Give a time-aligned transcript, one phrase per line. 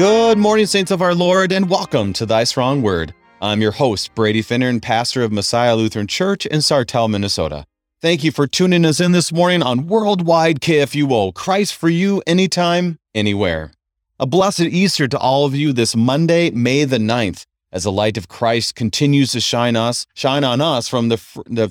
[0.00, 3.12] Good morning, saints of our Lord, and welcome to Thy Strong Word.
[3.42, 7.66] I'm your host, Brady Finnern, and pastor of Messiah Lutheran Church in Sartell, Minnesota.
[8.00, 12.98] Thank you for tuning us in this morning on Worldwide KFUO, Christ for you, anytime,
[13.14, 13.72] anywhere.
[14.18, 18.16] A blessed Easter to all of you this Monday, May the 9th, as the light
[18.16, 21.18] of Christ continues to shine us, shine on us from the,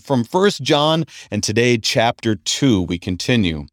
[0.03, 3.65] from First John and today chapter 2 we continue.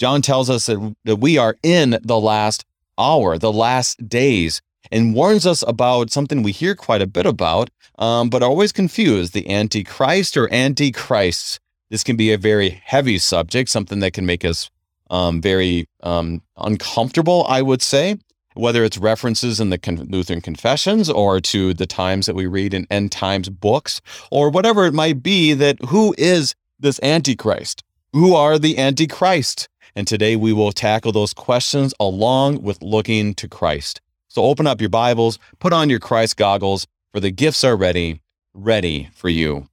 [0.00, 2.64] John tells us that, that we are in the last
[3.00, 4.60] hour, the last days,
[4.92, 9.32] and warns us about something we hear quite a bit about, um, but always confused
[9.32, 11.58] the Antichrist or Antichrists.
[11.90, 14.70] This can be a very heavy subject, something that can make us
[15.10, 18.16] um, very um, uncomfortable, I would say,
[18.54, 22.74] whether it's references in the Con- Lutheran confessions or to the times that we read
[22.74, 27.82] in end times books or whatever it might be, that who is this Antichrist?
[28.12, 29.68] Who are the Antichrist?
[29.94, 34.00] And today we will tackle those questions along with looking to Christ.
[34.28, 38.20] So open up your Bibles, put on your Christ goggles, for the gifts are ready,
[38.54, 39.66] ready for you.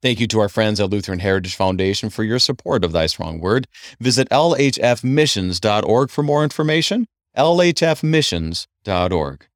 [0.00, 3.40] Thank you to our friends at Lutheran Heritage Foundation for your support of Thy Strong
[3.40, 3.66] Word.
[4.00, 7.08] Visit lhfmissions.org for more information.
[7.36, 9.46] lhfmissions.org.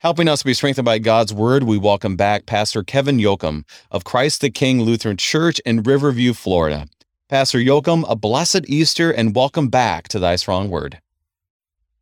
[0.00, 4.40] Helping us be strengthened by God's Word, we welcome back Pastor Kevin Yoakum of Christ
[4.42, 6.86] the King Lutheran Church in Riverview, Florida.
[7.30, 10.98] Pastor Yoakum, a blessed Easter and welcome back to Thy Strong Word.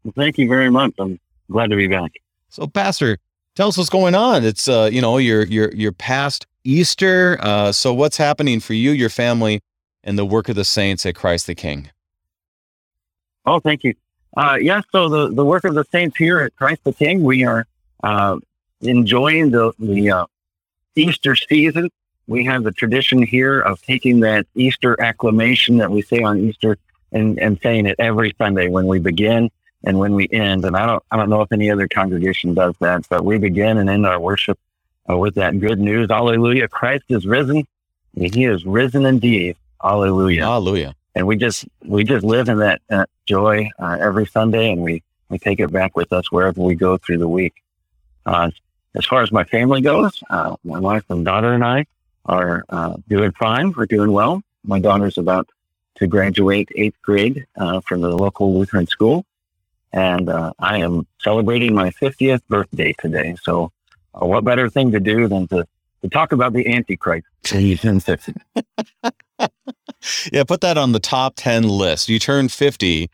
[0.03, 0.95] Well, thank you very much.
[0.99, 1.21] I'm
[1.51, 2.13] glad to be back.
[2.49, 3.19] So, Pastor,
[3.55, 4.43] tell us what's going on.
[4.43, 7.37] It's uh, you know, you're you're you're past Easter.
[7.43, 9.61] Uh, so what's happening for you, your family,
[10.03, 11.91] and the work of the saints at Christ the King?
[13.45, 13.93] Oh, thank you.
[14.35, 17.23] Uh, yes, yeah, so the, the work of the saints here at Christ the King,
[17.23, 17.67] we are
[18.03, 18.39] uh,
[18.81, 20.27] enjoying the the uh,
[20.97, 21.91] Easter season
[22.29, 26.77] we have the tradition here of taking that Easter acclamation that we say on Easter
[27.11, 29.51] and, and saying it every Sunday when we begin
[29.83, 30.65] and when we end.
[30.67, 33.79] And I don't, I don't know if any other congregation does that, but we begin
[33.79, 34.59] and end our worship
[35.11, 36.09] uh, with that good news.
[36.11, 36.69] Hallelujah.
[36.69, 37.67] Christ is risen.
[38.15, 39.57] He is risen indeed.
[39.83, 40.45] Hallelujah.
[40.45, 40.95] Hallelujah.
[41.15, 45.03] And we just, we just live in that uh, joy uh, every Sunday and we,
[45.31, 47.55] we take it back with us wherever we go through the week.
[48.27, 48.51] Uh,
[48.95, 51.87] as far as my family goes, uh, my wife and daughter and I,
[52.29, 53.73] are uh, doing fine.
[53.73, 54.43] We're doing well.
[54.65, 55.49] My daughter's about
[55.97, 59.25] to graduate eighth grade uh, from the local Lutheran school,
[59.93, 63.35] and uh, I am celebrating my 50th birthday today.
[63.43, 63.73] So,
[64.15, 65.67] uh, what better thing to do than to,
[66.03, 67.27] to talk about the Antichrist?
[70.33, 72.09] yeah, put that on the top 10 list.
[72.09, 73.11] You turn 50,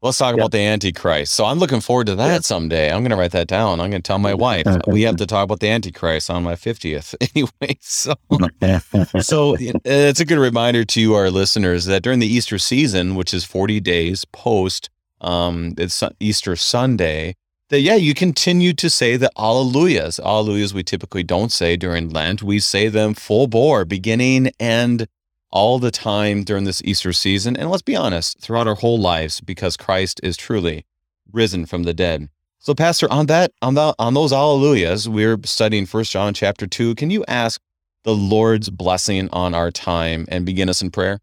[0.00, 0.38] Let's talk yep.
[0.38, 1.34] about the Antichrist.
[1.34, 2.44] So I'm looking forward to that yep.
[2.44, 2.92] someday.
[2.92, 3.80] I'm going to write that down.
[3.80, 6.54] I'm going to tell my wife we have to talk about the Antichrist on my
[6.54, 7.14] 50th.
[7.34, 8.14] Anyway, so
[9.20, 13.44] so it's a good reminder to our listeners that during the Easter season, which is
[13.44, 14.88] 40 days post
[15.20, 17.34] um, it's Easter Sunday,
[17.70, 20.20] that yeah, you continue to say the Alleluias.
[20.20, 22.42] Alleluias we typically don't say during Lent.
[22.42, 25.06] We say them full bore, beginning and
[25.50, 29.40] all the time during this Easter season, and let's be honest, throughout our whole lives,
[29.40, 30.84] because Christ is truly
[31.32, 32.28] risen from the dead.
[32.58, 36.94] So, Pastor, on that, on that, on those Alleluias, we're studying First John chapter two.
[36.96, 37.60] Can you ask
[38.04, 41.20] the Lord's blessing on our time and begin us in prayer?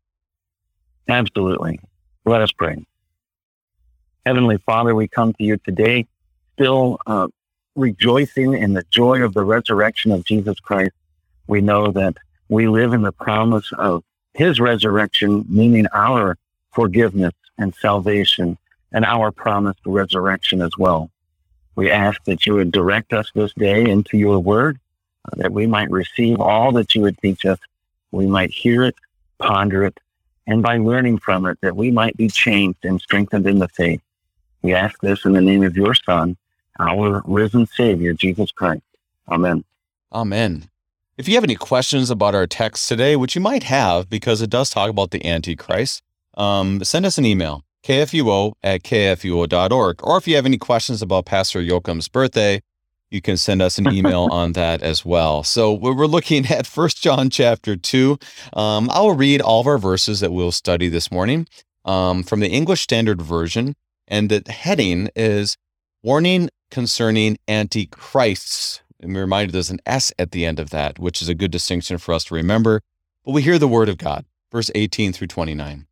[1.08, 1.80] Absolutely.
[2.26, 2.84] Let us pray.
[4.26, 6.08] Heavenly Father, we come to you today,
[6.54, 7.28] still uh,
[7.76, 10.94] rejoicing in the joy of the resurrection of Jesus Christ.
[11.48, 12.18] We know that
[12.50, 14.04] we live in the promise of
[14.36, 16.38] his resurrection, meaning our
[16.72, 18.58] forgiveness and salvation
[18.92, 21.10] and our promised resurrection as well.
[21.76, 24.80] We ask that you would direct us this day into your word,
[25.26, 27.60] uh, that we might receive all that you would teach us.
[28.12, 28.96] We might hear it,
[29.40, 29.98] ponder it,
[30.48, 34.02] and by learning from it, that we might be changed and strengthened in the faith.
[34.62, 36.38] We ask this in the name of your Son,
[36.80, 38.84] our risen Savior, Jesus Christ.
[39.30, 39.64] Amen.
[40.12, 40.70] Amen.
[41.18, 44.50] If you have any questions about our text today, which you might have because it
[44.50, 46.02] does talk about the Antichrist,
[46.36, 50.04] um, send us an email, kfuo at kfuo.org.
[50.04, 52.62] Or if you have any questions about Pastor Yoakum's birthday,
[53.12, 55.42] you can send us an email on that as well.
[55.44, 58.18] So we're looking at First John chapter 2.
[58.52, 61.48] Um, I'll read all of our verses that we'll study this morning
[61.86, 63.76] um, from the English Standard Version.
[64.06, 65.56] And the heading is
[66.04, 71.22] Warning Concerning Antichrists and we're reminded there's an S at the end of that, which
[71.22, 72.82] is a good distinction for us to remember.
[73.24, 75.88] But we hear the word of God, verse 18 through 29.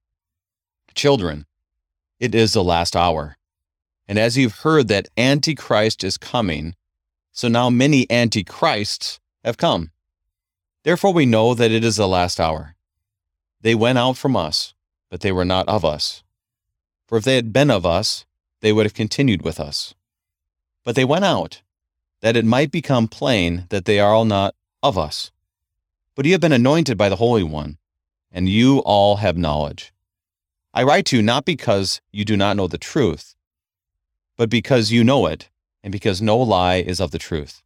[0.95, 1.45] Children,
[2.19, 3.37] it is the last hour.
[4.07, 6.75] And as you've heard that Antichrist is coming,
[7.31, 9.91] so now many Antichrists have come.
[10.83, 12.75] Therefore, we know that it is the last hour.
[13.61, 14.73] They went out from us,
[15.09, 16.23] but they were not of us.
[17.07, 18.25] For if they had been of us,
[18.61, 19.93] they would have continued with us.
[20.83, 21.61] But they went out,
[22.23, 25.29] that it might become plain that they are all not of us.
[26.15, 27.77] But you have been anointed by the Holy One,
[28.31, 29.93] and you all have knowledge.
[30.73, 33.35] I write to you not because you do not know the truth,
[34.37, 35.49] but because you know it,
[35.83, 37.61] and because no lie is of the truth.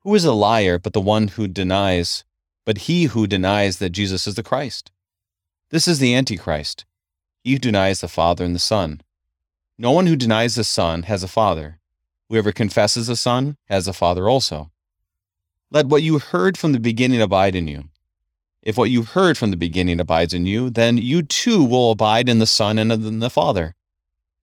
[0.00, 2.24] Who is a liar but the one who denies,
[2.66, 4.92] but he who denies that Jesus is the Christ?
[5.70, 6.84] This is the Antichrist,
[7.42, 9.00] he who denies the Father and the Son.
[9.78, 11.80] No one who denies the Son has a Father.
[12.28, 14.70] Whoever confesses the Son has a Father also.
[15.70, 17.84] Let what you heard from the beginning abide in you.
[18.62, 22.28] If what you heard from the beginning abides in you, then you too will abide
[22.28, 23.76] in the Son and in the Father.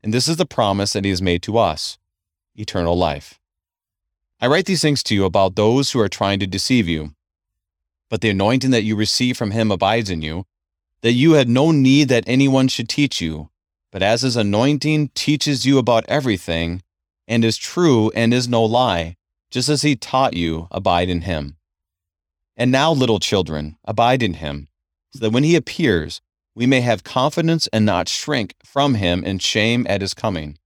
[0.01, 1.97] And this is the promise that He has made to us
[2.55, 3.39] eternal life.
[4.39, 7.15] I write these things to you about those who are trying to deceive you.
[8.09, 10.45] But the anointing that you receive from Him abides in you,
[11.01, 13.49] that you had no need that anyone should teach you,
[13.91, 16.81] but as His anointing teaches you about everything,
[17.27, 19.15] and is true and is no lie,
[19.49, 21.57] just as He taught you, abide in Him.
[22.55, 24.67] And now, little children, abide in Him,
[25.11, 26.21] so that when He appears,
[26.55, 30.57] we may have confidence and not shrink from Him in shame at His coming.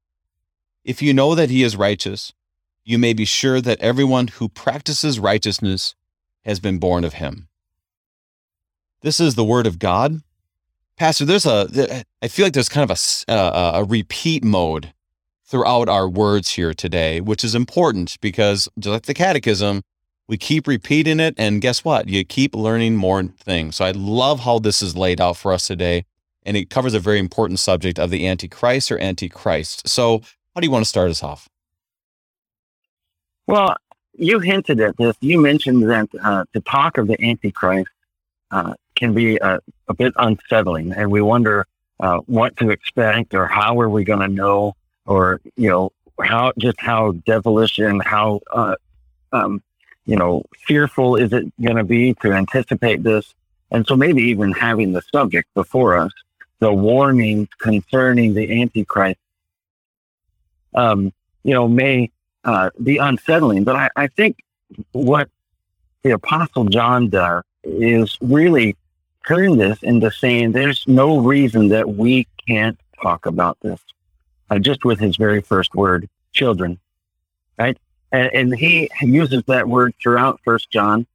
[0.83, 2.33] If you know that He is righteous,
[2.83, 5.95] you may be sure that everyone who practices righteousness
[6.43, 7.47] has been born of Him.
[9.01, 10.21] This is the Word of God.
[10.97, 14.93] Pastor, there's a, I feel like there's kind of a, uh, a, a repeat mode
[15.47, 19.81] throughout our words here today, which is important because just like the catechism,
[20.27, 21.33] we keep repeating it.
[21.37, 22.09] And guess what?
[22.09, 23.77] You keep learning more things.
[23.77, 26.05] So I love how this is laid out for us today.
[26.43, 29.87] And it covers a very important subject of the Antichrist or Antichrist.
[29.87, 30.21] So,
[30.53, 31.49] how do you want to start us off?
[33.47, 33.75] Well,
[34.13, 35.15] you hinted at this.
[35.19, 37.89] You mentioned that uh, the talk of the Antichrist
[38.49, 39.59] uh, can be a,
[39.89, 41.67] a, bit unsettling, and we wonder
[41.99, 44.73] uh, what to expect or how are we going to know
[45.07, 48.75] or you know how just how devilish and how uh,
[49.31, 49.61] um,
[50.05, 53.33] you know fearful is it going to be to anticipate this,
[53.71, 56.11] and so maybe even having the subject before us,
[56.59, 59.19] the warnings concerning the Antichrist,
[60.75, 61.11] um,
[61.43, 62.11] you know, may
[62.43, 63.63] uh, be unsettling.
[63.63, 64.37] But I, I think
[64.91, 65.29] what
[66.03, 68.75] the Apostle John does is really
[69.25, 73.79] turn this into saying there's no reason that we can't talk about this
[74.49, 76.79] uh, just with his very first word, children,
[77.57, 77.77] right?
[78.11, 81.05] And, and he uses that word throughout First John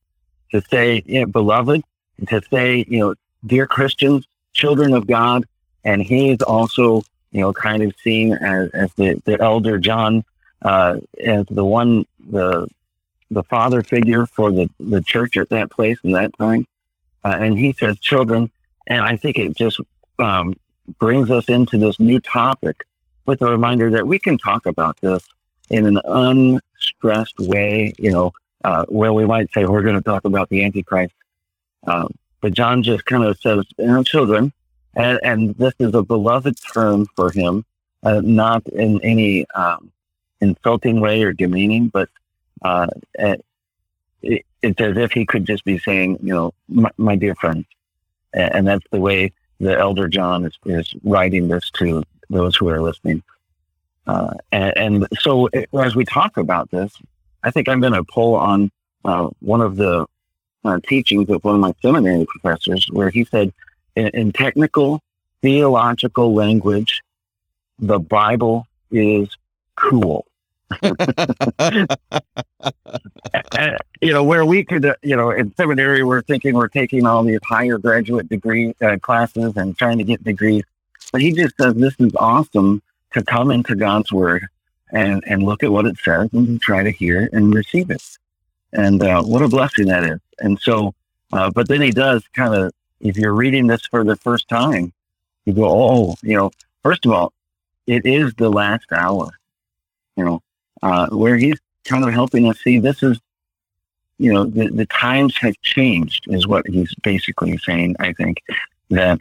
[0.50, 1.82] to say, you know, beloved,
[2.28, 3.14] to say, you know,
[3.46, 5.46] dear Christians, children of God,
[5.84, 10.24] and he is also, you know, kind of seen as, as the, the elder John,
[10.62, 12.68] uh, as the one, the
[13.32, 16.66] the father figure for the, the church at that place in that time.
[17.24, 18.50] Uh, and he says children,
[18.86, 19.80] and I think it just
[20.18, 20.54] um,
[20.98, 22.84] brings us into this new topic
[23.26, 25.26] with a reminder that we can talk about this
[25.70, 28.32] in an unstressed way, you know,
[28.64, 31.14] uh, where we might say we're going to talk about the Antichrist.
[31.86, 34.52] Um, but John just kind of says, you children,
[34.94, 37.64] and, and, this is a beloved term for him,
[38.02, 39.90] uh, not in any um,
[40.40, 42.08] insulting way or demeaning, but
[42.62, 43.44] uh, it,
[44.62, 47.66] it's as if he could just be saying, you know, my, my dear friends.
[48.32, 52.68] And, and that's the way the elder John is, is writing this to those who
[52.68, 53.22] are listening.
[54.06, 55.48] Uh, and, and, so
[55.80, 56.92] as we talk about this,
[57.44, 58.70] I think I'm going to pull on
[59.04, 60.06] uh, one of the
[60.64, 63.52] uh, teachings of one of my seminary professors, where he said,
[63.94, 65.00] in, in technical
[65.40, 67.02] theological language,
[67.78, 69.28] the Bible is
[69.76, 70.26] cool.
[74.00, 77.22] you know, where we could, uh, you know, in seminary, we're thinking we're taking all
[77.22, 80.64] these higher graduate degree uh, classes and trying to get degrees.
[81.12, 84.46] But he just says this is awesome to come into God's word
[84.90, 88.02] and, and look at what it says and try to hear it and receive it.
[88.72, 90.20] And uh, what a blessing that is.
[90.38, 90.94] And so,
[91.32, 94.92] uh, but then he does kind of, if you're reading this for the first time,
[95.44, 96.50] you go, oh, you know,
[96.82, 97.32] first of all,
[97.86, 99.30] it is the last hour,
[100.16, 100.42] you know,
[100.82, 103.18] uh, where he's kind of helping us see this is,
[104.18, 108.42] you know, the, the times have changed, is what he's basically saying, I think,
[108.90, 109.20] that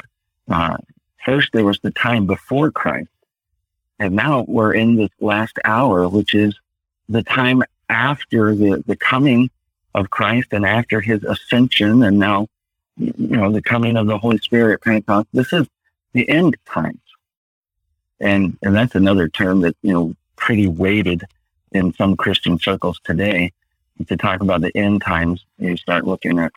[0.50, 0.78] uh,
[1.26, 3.10] First, there was the time before Christ.
[4.00, 6.58] And now we're in this last hour, which is
[7.08, 9.50] the time after the, the coming
[9.94, 12.48] of Christ and after his ascension and now,
[12.98, 15.28] you know, the coming of the Holy Spirit at Pentecost.
[15.34, 15.68] This is
[16.14, 17.00] the end times.
[18.20, 21.24] And, and that's another term that, you know, pretty weighted
[21.72, 23.52] in some Christian circles today.
[24.08, 26.52] To talk about the end times, you start looking at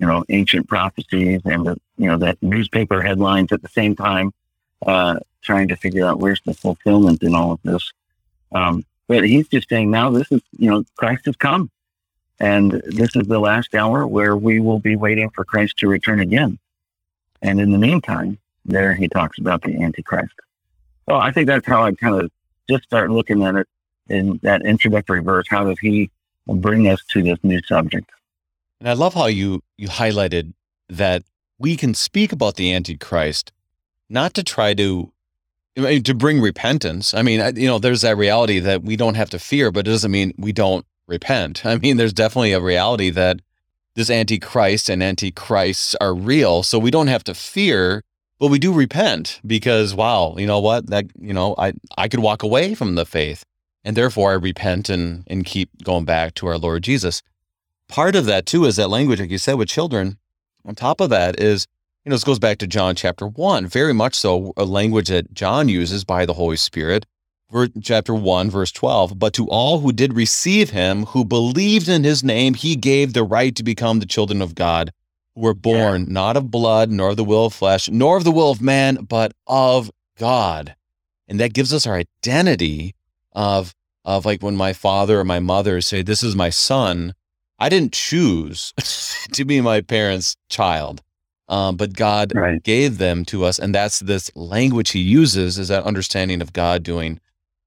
[0.00, 4.32] you know, ancient prophecies and the, you know, that newspaper headlines at the same time,
[4.86, 7.84] uh, trying to figure out where's the fulfillment in all of this.
[8.52, 11.64] Um, But he's just saying now this is, you know, Christ has come.
[12.38, 12.66] And
[13.00, 16.52] this is the last hour where we will be waiting for Christ to return again.
[17.42, 20.36] And in the meantime, there he talks about the Antichrist.
[21.06, 22.30] So I think that's how I kind of
[22.70, 23.68] just start looking at it
[24.08, 25.46] in that introductory verse.
[25.50, 26.10] How does he
[26.46, 28.08] bring us to this new subject?
[28.78, 29.48] And I love how you
[29.82, 30.46] you highlighted
[30.88, 31.22] that
[31.60, 33.52] we can speak about the Antichrist,
[34.08, 35.12] not to try to
[35.76, 37.14] to bring repentance.
[37.14, 39.90] I mean, you know, there's that reality that we don't have to fear, but it
[39.90, 41.64] doesn't mean we don't repent.
[41.64, 43.40] I mean, there's definitely a reality that
[43.94, 48.02] this antichrist and antichrists are real, so we don't have to fear,
[48.38, 50.86] but we do repent because wow, you know what?
[50.86, 53.44] That you know, I I could walk away from the faith,
[53.84, 57.22] and therefore I repent and and keep going back to our Lord Jesus.
[57.86, 60.19] Part of that too is that language, like you said, with children.
[60.64, 61.66] On top of that is
[62.04, 65.34] you know, this goes back to John chapter 1, very much so a language that
[65.34, 67.04] John uses by the Holy Spirit.
[67.82, 69.18] Chapter 1, verse 12.
[69.18, 73.24] But to all who did receive him, who believed in his name, he gave the
[73.24, 74.92] right to become the children of God,
[75.34, 76.12] who were born yeah.
[76.12, 79.04] not of blood, nor of the will of flesh, nor of the will of man,
[79.08, 80.76] but of God.
[81.28, 82.94] And that gives us our identity
[83.32, 83.74] of,
[84.04, 87.14] of like when my father or my mother say, This is my son.
[87.60, 88.72] I didn't choose
[89.32, 91.02] to be my parents' child
[91.50, 92.62] um, but God right.
[92.62, 96.84] gave them to us, and that's this language He uses is that understanding of God
[96.84, 97.20] doing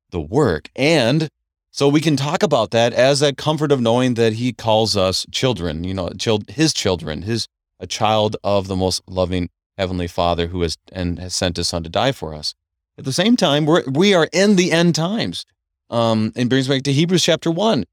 [0.09, 1.27] the work, and
[1.69, 5.25] so we can talk about that as that comfort of knowing that He calls us
[5.31, 6.09] children, you know,
[6.47, 7.47] His children, His
[7.77, 11.83] a child of the most loving Heavenly Father who has and has sent His Son
[11.83, 12.55] to die for us.
[12.97, 15.45] At the same time, we're we are in the end times.
[15.89, 17.83] Um, and brings back to Hebrews chapter one.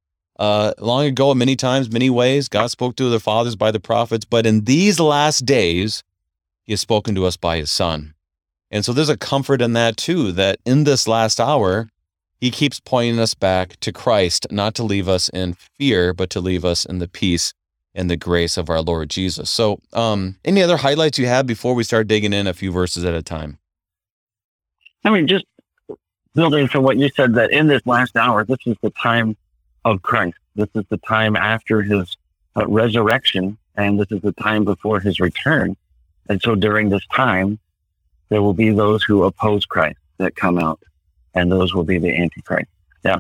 [0.40, 4.25] Uh, long ago, many times, many ways, God spoke to the fathers by the prophets,
[4.25, 6.02] but in these last days,
[6.64, 8.14] He has spoken to us by His Son.
[8.70, 11.90] And so there's a comfort in that too, that in this last hour,
[12.38, 16.40] He keeps pointing us back to Christ, not to leave us in fear, but to
[16.40, 17.52] leave us in the peace
[17.94, 19.50] and the grace of our Lord Jesus.
[19.50, 23.04] So, um, any other highlights you have before we start digging in a few verses
[23.04, 23.59] at a time?
[25.04, 25.44] I mean, just
[26.35, 29.37] building from what you said, that in this last hour, this is the time
[29.84, 30.37] of Christ.
[30.56, 32.16] This is the time after his
[32.56, 35.76] uh, resurrection, and this is the time before his return.
[36.28, 37.58] And so during this time,
[38.28, 40.80] there will be those who oppose Christ that come out,
[41.34, 42.70] and those will be the Antichrist.
[43.04, 43.18] Yeah.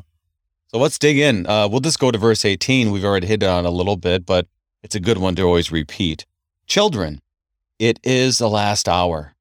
[0.68, 1.46] So let's dig in.
[1.46, 2.92] Uh, we'll just go to verse 18.
[2.92, 4.46] We've already hit on a little bit, but
[4.82, 6.26] it's a good one to always repeat.
[6.66, 7.20] Children,
[7.78, 9.34] it is the last hour.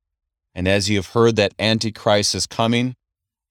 [0.55, 2.95] And as you have heard that Antichrist is coming,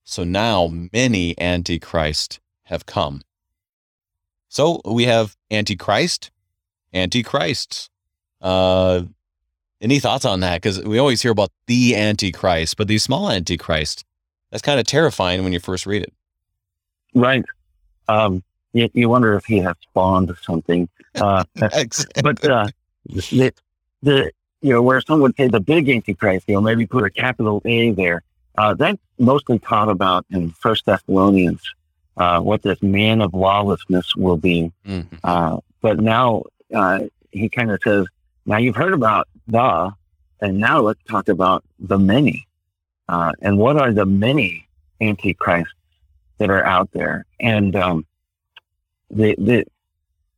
[0.03, 3.21] so now many Antichrists have come.
[4.49, 6.31] So we have Antichrist,
[6.93, 7.89] Antichrists.
[8.41, 9.03] Uh,
[9.81, 10.61] any thoughts on that?
[10.61, 14.03] Because we always hear about the Antichrist, but these small Antichrist,
[14.51, 16.13] that's kind of terrifying when you first read it.
[17.13, 17.45] Right.
[18.07, 20.89] Um, you, you wonder if he has spawned something.
[21.15, 22.21] Uh, exactly.
[22.21, 22.67] But uh,
[23.07, 23.51] the,
[24.03, 27.09] the, you know, where some would say the big Antichrist, you know, maybe put a
[27.09, 28.21] capital A there.
[28.57, 31.63] Uh, that's mostly taught about in First Thessalonians
[32.19, 34.71] uh, what this man of lawlessness will be.
[34.85, 35.15] Mm-hmm.
[35.23, 36.43] Uh, but now
[36.75, 36.99] uh,
[37.31, 38.05] he kind of says,
[38.45, 39.91] now you've heard about the,
[40.41, 42.45] and now let's talk about the many.
[43.07, 44.67] Uh, and what are the many
[45.01, 45.73] antichrists
[46.37, 47.25] that are out there?
[47.39, 48.05] And um,
[49.09, 49.65] the, the,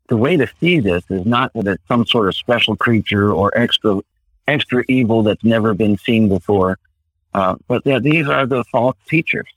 [0.07, 3.57] the way to see this is not that it's some sort of special creature or
[3.57, 4.01] extra
[4.47, 6.77] extra evil that's never been seen before,
[7.33, 9.47] uh, but that these are the false teachers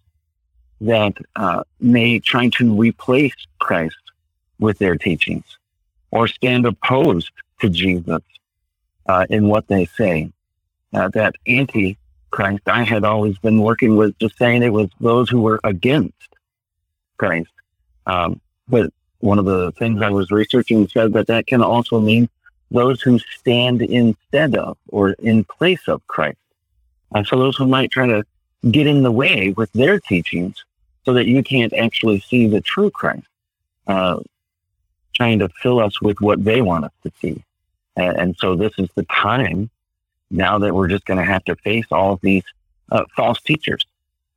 [0.81, 3.97] that uh, may try to replace Christ
[4.59, 5.59] with their teachings
[6.11, 8.23] or stand opposed to Jesus
[9.07, 10.31] uh, in what they say.
[10.93, 15.41] Uh, that anti-Christ, I had always been working with just saying it was those who
[15.41, 16.29] were against
[17.19, 17.51] Christ.
[18.07, 22.29] Um, but one of the things I was researching said that that can also mean
[22.71, 26.39] those who stand instead of or in place of Christ.
[27.13, 28.25] And so those who might try to
[28.71, 30.65] get in the way with their teachings
[31.05, 33.27] so that you can't actually see the true Christ,
[33.87, 34.21] uh,
[35.15, 37.43] trying to fill us with what they want us to see.
[37.97, 39.71] And, and so this is the time
[40.31, 42.45] now that we're just going to have to face all of these
[42.91, 43.85] uh, false teachers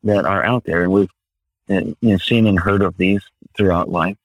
[0.04, 0.84] that are out there.
[0.84, 1.10] And we've
[1.70, 3.22] uh, you know, seen and heard of these
[3.56, 4.18] throughout life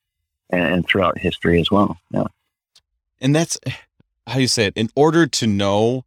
[0.50, 1.98] and, and throughout history as well.
[2.10, 2.24] Yeah.
[3.20, 3.58] And that's
[4.26, 4.76] how you say it.
[4.76, 6.04] In order to know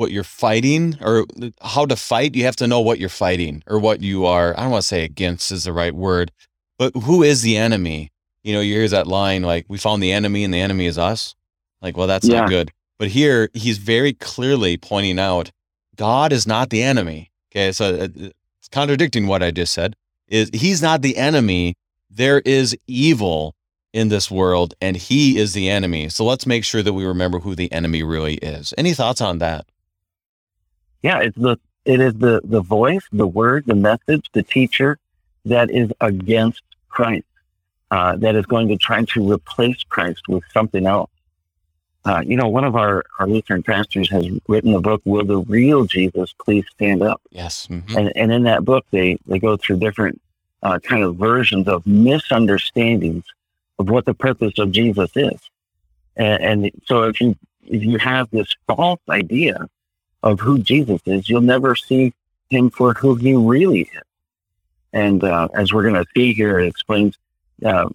[0.00, 1.26] what you're fighting or
[1.60, 4.58] how to fight, you have to know what you're fighting or what you are.
[4.58, 6.32] I don't want to say against is the right word,
[6.78, 8.10] but who is the enemy?
[8.42, 10.96] You know, you hear that line like, we found the enemy and the enemy is
[10.96, 11.34] us.
[11.82, 12.40] Like, well, that's yeah.
[12.40, 12.70] not good.
[12.98, 15.50] But here he's very clearly pointing out
[15.96, 17.30] God is not the enemy.
[17.52, 17.70] Okay.
[17.72, 19.96] So uh, it's contradicting what I just said
[20.28, 21.74] is he's not the enemy
[22.08, 23.54] there is evil
[23.92, 26.08] in this world and he is the enemy.
[26.08, 28.72] So let's make sure that we remember who the enemy really is.
[28.78, 29.66] Any thoughts on that?
[31.02, 34.98] Yeah, it's the it is the the voice, the word, the message, the teacher
[35.44, 37.24] that is against Christ,
[37.90, 41.10] uh, that is going to try to replace Christ with something else.
[42.04, 45.38] Uh, you know, one of our, our Lutheran pastors has written a book, Will the
[45.40, 47.20] Real Jesus Please Stand Up?
[47.30, 47.66] Yes.
[47.66, 47.96] Mm-hmm.
[47.96, 50.20] And, and in that book, they, they go through different
[50.62, 53.24] uh, kind of versions of misunderstandings
[53.78, 55.38] of what the purpose of Jesus is.
[56.16, 59.68] And, and so if you, if you have this false idea
[60.22, 62.12] of who Jesus is, you'll never see
[62.48, 64.02] him for who he really is.
[64.92, 67.16] And uh, as we're going to see here, it explains
[67.64, 67.88] uh,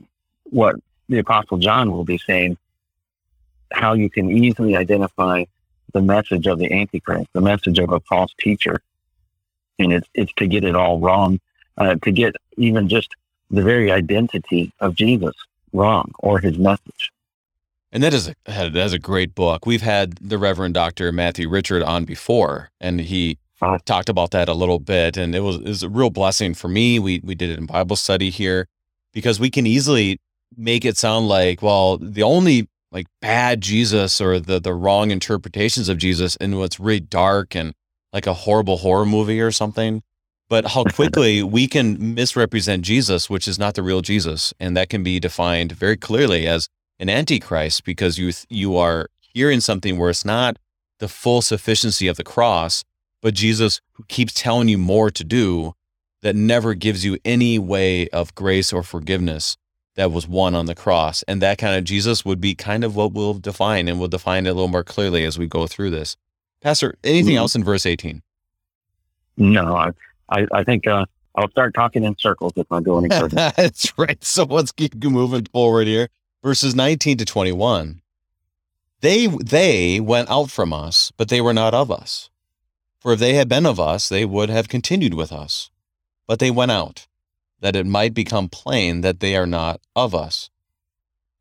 [0.45, 0.75] what
[1.09, 2.57] the Apostle John will be saying
[3.71, 5.45] how you can easily identify
[5.93, 8.81] the message of the Antichrist, the message of a false teacher.
[9.79, 11.39] And it's, it's to get it all wrong,
[11.77, 13.09] uh, to get even just
[13.51, 15.35] the very identity of Jesus
[15.73, 17.11] wrong or his message.
[17.95, 19.65] And that is a that is a great book.
[19.65, 21.13] We've had the Reverend Dr.
[21.13, 25.15] Matthew Richard on before, and he uh, talked about that a little bit.
[25.15, 26.99] And it was, it was a real blessing for me.
[26.99, 28.67] We we did it in Bible study here
[29.13, 30.19] because we can easily
[30.57, 35.87] make it sound like, well, the only like bad Jesus or the the wrong interpretations
[35.87, 37.73] of Jesus and what's really dark and
[38.11, 40.03] like a horrible horror movie or something.
[40.49, 44.89] But how quickly we can misrepresent Jesus, which is not the real Jesus, and that
[44.89, 46.67] can be defined very clearly as
[46.99, 50.57] an antichrist because you you are hearing something where it's not
[50.99, 52.83] the full sufficiency of the cross,
[53.21, 55.73] but Jesus who keeps telling you more to do
[56.21, 59.57] that never gives you any way of grace or forgiveness
[59.95, 61.23] that was won on the cross.
[61.23, 64.45] And that kind of Jesus would be kind of what we'll define, and we'll define
[64.45, 66.17] it a little more clearly as we go through this.
[66.61, 67.39] Pastor, anything mm-hmm.
[67.39, 68.21] else in verse 18?
[69.37, 69.75] No,
[70.29, 73.35] I, I, think uh, I'll start talking in circles if I go any further.
[73.55, 74.21] That's right.
[74.23, 76.09] So let's keep moving forward here.
[76.45, 78.01] Verses 19 to 21.
[79.01, 82.29] They, they went out from us, but they were not of us.
[82.99, 85.71] For if they had been of us, they would have continued with us.
[86.27, 87.07] But they went out
[87.61, 90.51] that it might become plain that they are not of us.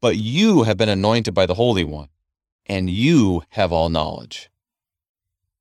[0.00, 2.08] But you have been anointed by the Holy One,
[2.64, 4.48] and you have all knowledge.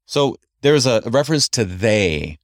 [0.05, 2.39] So there's a reference to they,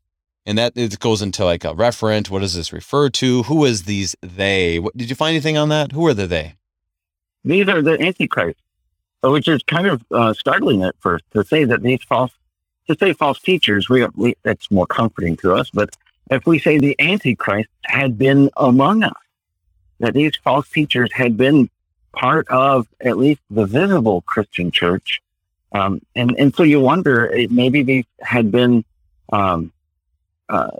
[0.45, 2.29] and that it goes into like a referent.
[2.29, 3.43] What does this refer to?
[3.43, 4.79] Who is these they?
[4.79, 5.93] What, did you find anything on that?
[5.93, 6.55] Who are the they?
[7.43, 8.59] These are the Antichrist,
[9.23, 12.31] which is kind of uh, startling at first to say that these false,
[12.87, 15.95] to say false teachers, we, we that's more comforting to us, but
[16.29, 19.13] if we say the Antichrist had been among us,
[19.99, 21.69] that these false teachers had been
[22.13, 25.21] part of at least the visible Christian church.
[25.71, 28.83] Um, and, and so you wonder, maybe these had been
[29.31, 29.71] um,
[30.47, 30.71] uh,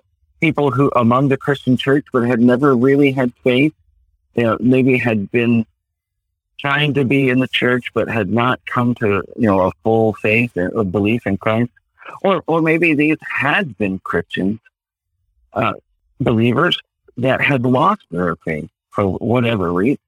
[0.42, 3.74] people who among the Christian church but had never really had faith,
[4.36, 5.66] you know, maybe had been
[6.60, 10.14] trying to be in the church but had not come to you know a full
[10.14, 11.72] faith or belief in Christ,
[12.22, 14.60] or or maybe these had been Christians
[15.54, 15.74] uh,
[16.20, 16.78] believers
[17.18, 20.00] that had lost their faith for whatever reason.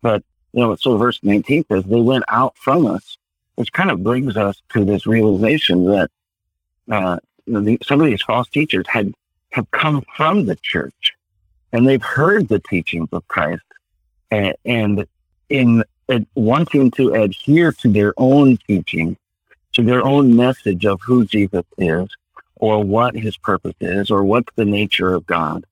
[0.00, 3.16] But, you know, so verse 19 says they went out from us,
[3.54, 6.10] which kind of brings us to this realization that
[6.90, 9.12] uh, the, some of these false teachers had
[9.50, 11.12] have come from the church
[11.72, 13.62] and they've heard the teachings of Christ
[14.30, 15.06] and, and
[15.52, 15.84] in
[16.34, 19.16] wanting to adhere to their own teaching,
[19.72, 22.08] to their own message of who Jesus is,
[22.56, 25.64] or what his purpose is or what's the nature of God,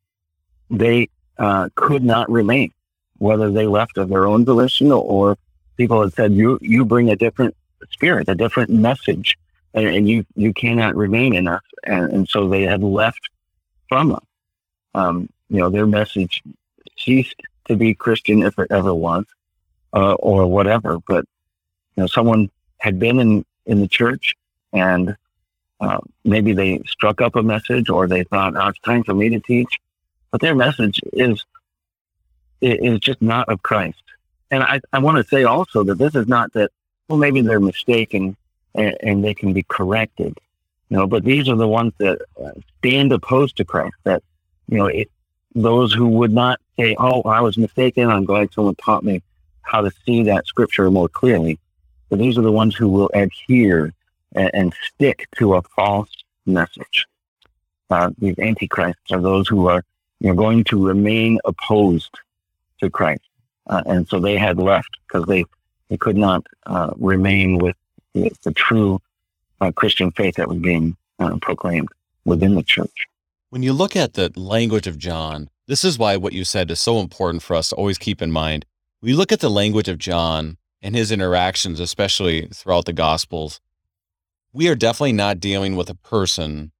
[0.68, 2.72] they uh, could not remain,
[3.18, 5.38] whether they left of their own volition or
[5.76, 7.54] people had said, you, you bring a different
[7.90, 9.38] spirit, a different message,
[9.72, 11.62] and, and you, you cannot remain in us.
[11.84, 13.30] And, and so they had left
[13.88, 14.24] from us.
[14.94, 16.42] Um, you know, their message
[16.98, 19.24] ceased to be Christian if it ever was,
[19.92, 20.98] uh, or whatever.
[21.06, 21.24] But,
[21.96, 24.36] you know, someone had been in, in the church
[24.72, 25.16] and
[25.80, 29.28] uh, maybe they struck up a message or they thought, oh, it's time for me
[29.30, 29.78] to teach.
[30.30, 31.44] But their message is
[32.62, 34.02] is just not of Christ.
[34.50, 36.70] And I, I want to say also that this is not that,
[37.08, 38.36] well, maybe they're mistaken
[38.74, 40.38] and, and they can be corrected.
[40.90, 44.22] You know, but these are the ones that uh, stand opposed to Christ, that,
[44.68, 45.10] you know, it,
[45.54, 48.10] those who would not say, oh, I was mistaken.
[48.10, 49.22] I'm glad someone taught me
[49.62, 51.58] how to see that scripture more clearly.
[52.08, 53.92] But these are the ones who will adhere
[54.34, 56.10] and, and stick to a false
[56.46, 57.06] message.
[57.88, 59.84] Uh, these antichrists are those who are
[60.20, 62.18] you know, going to remain opposed
[62.80, 63.22] to Christ.
[63.66, 65.44] Uh, and so they had left because they,
[65.88, 67.76] they could not uh, remain with
[68.14, 69.00] the, the true
[69.60, 71.88] uh, Christian faith that was being uh, proclaimed
[72.24, 73.06] within the church.
[73.50, 76.80] When you look at the language of John, this is why what you said is
[76.80, 78.64] so important for us to always keep in mind.
[79.02, 83.60] We look at the language of John and his interactions, especially throughout the Gospels.
[84.52, 86.72] We are definitely not dealing with a person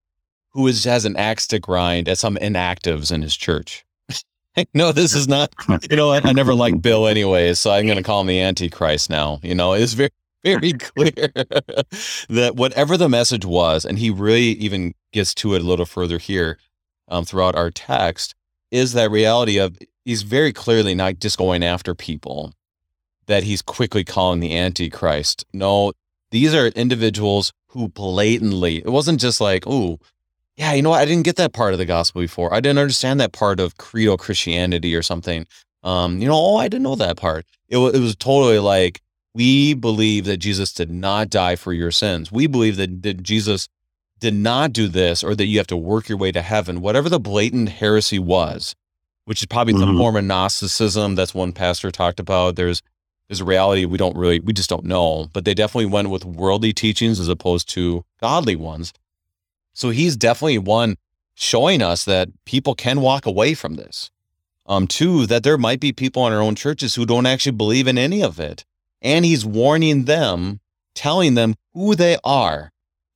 [0.51, 3.85] who is, has an axe to grind at some inactives in his church.
[4.75, 5.55] no, this is not,
[5.89, 8.41] you know, I, I never liked Bill anyways, so I'm going to call him the
[8.41, 9.39] Antichrist now.
[9.43, 10.11] You know, it's very,
[10.45, 11.13] very clear
[12.29, 16.19] that whatever the message was, and he really even gets to it a little further
[16.19, 16.59] here
[17.09, 18.35] um, throughout our text,
[18.71, 22.53] is that reality of he's very clearly not just going after people
[23.27, 25.45] that he's quickly calling the Antichrist.
[25.53, 25.93] No,
[26.31, 29.99] these are individuals who blatantly, it wasn't just like, oh,
[30.57, 31.01] yeah, you know what?
[31.01, 32.53] I didn't get that part of the gospel before.
[32.53, 35.47] I didn't understand that part of credo Christianity or something.
[35.83, 37.47] Um, you know, oh, I didn't know that part.
[37.69, 39.01] It, it was totally like,
[39.33, 42.33] we believe that Jesus did not die for your sins.
[42.33, 43.69] We believe that, that Jesus
[44.21, 46.81] did not do this or that you have to work your way to heaven.
[46.81, 48.77] Whatever the blatant heresy was,
[49.25, 49.93] which is probably mm-hmm.
[49.93, 51.15] the form of Gnosticism.
[51.15, 52.57] That's one pastor talked about.
[52.57, 52.83] There's
[53.29, 56.25] there's a reality we don't really we just don't know, but they definitely went with
[56.25, 58.93] worldly teachings as opposed to godly ones.
[59.73, 60.97] So he's definitely one
[61.35, 64.11] showing us that people can walk away from this.
[64.67, 67.89] Um, two, that there might be people in our own churches who don't actually believe
[67.89, 68.65] in any of it.
[69.03, 70.61] And he's warning them,
[70.95, 72.71] telling them who they are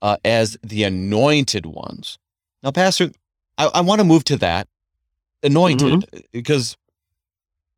[0.05, 2.19] uh, as the anointed ones.
[2.63, 3.11] Now, Pastor,
[3.57, 4.69] I, I want to move to that
[5.43, 6.21] anointed mm-hmm.
[6.31, 6.77] because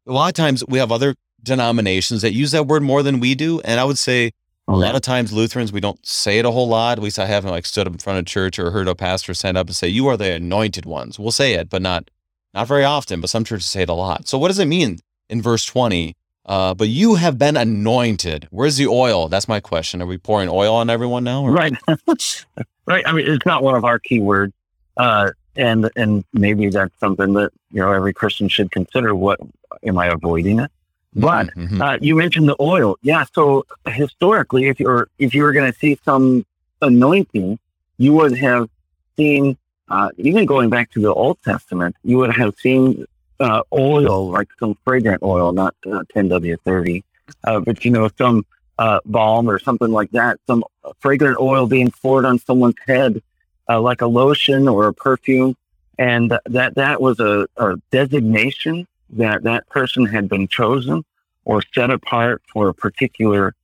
[0.08, 3.36] a lot of times we have other denominations that use that word more than we
[3.36, 3.60] do.
[3.60, 4.32] And I would say
[4.66, 6.98] a lot of times Lutherans, we don't say it a whole lot.
[6.98, 9.32] At least I haven't like stood up in front of church or heard a pastor
[9.32, 11.20] stand up and say, you are the anointed ones.
[11.20, 12.10] We'll say it, but not,
[12.52, 14.26] not very often, but some churches say it a lot.
[14.26, 14.98] So what does it mean
[15.30, 16.16] in verse 20?
[16.46, 18.46] Uh, but you have been anointed.
[18.50, 19.28] Where's the oil?
[19.28, 20.00] That's my question.
[20.00, 21.42] Are we pouring oil on everyone now?
[21.42, 21.50] Or?
[21.50, 21.74] Right.
[22.87, 23.04] right.
[23.06, 24.52] I mean, it's not one of our key words.
[24.96, 29.14] Uh, and and maybe that's something that you know every Christian should consider.
[29.14, 29.40] What
[29.85, 30.70] am I avoiding it?
[31.14, 31.62] But mm-hmm.
[31.62, 31.82] mm-hmm.
[31.82, 33.24] uh, you mentioned the oil, yeah.
[33.35, 36.44] So historically, if you're if you were going to see some
[36.82, 37.59] anointing,
[37.98, 38.68] you would have
[39.16, 39.56] seen
[39.88, 43.06] uh, even going back to the Old Testament, you would have seen
[43.40, 47.03] uh, oil, like some fragrant oil, not 10W30,
[47.44, 48.44] uh, uh, but you know some
[48.79, 50.64] uh, balm or something like that, some
[51.01, 53.22] fragrant oil being poured on someone's head
[53.68, 55.57] uh, like a lotion or a perfume,
[55.99, 61.05] and that that was a, a designation that that person had been chosen
[61.44, 63.55] or set apart for a particular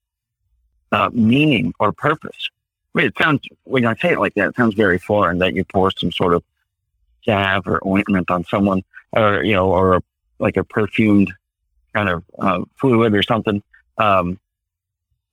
[0.93, 2.51] uh, meaning or purpose.
[2.95, 5.55] I mean, it sounds when I say it like that, it sounds very foreign that
[5.55, 6.45] you pour some sort of
[7.25, 10.03] salve or ointment on someone, or you know, or a,
[10.38, 11.33] like a perfumed
[11.94, 13.62] kind of uh, fluid or something.
[13.98, 14.38] Um,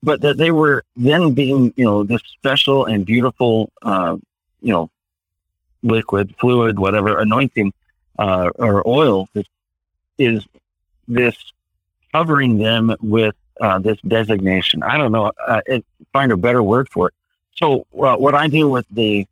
[0.02, 4.16] but that they were then being, you know, this special and beautiful uh,
[4.62, 4.90] you know,
[5.84, 7.74] liquid, fluid, whatever, anointing
[8.18, 9.46] uh, or oil is,
[10.18, 10.46] is
[11.08, 11.36] this
[12.12, 14.84] covering them with uh, this designation.
[14.84, 17.14] I don't know, uh, it, find a better word for it.
[17.56, 19.28] So uh, what I do with the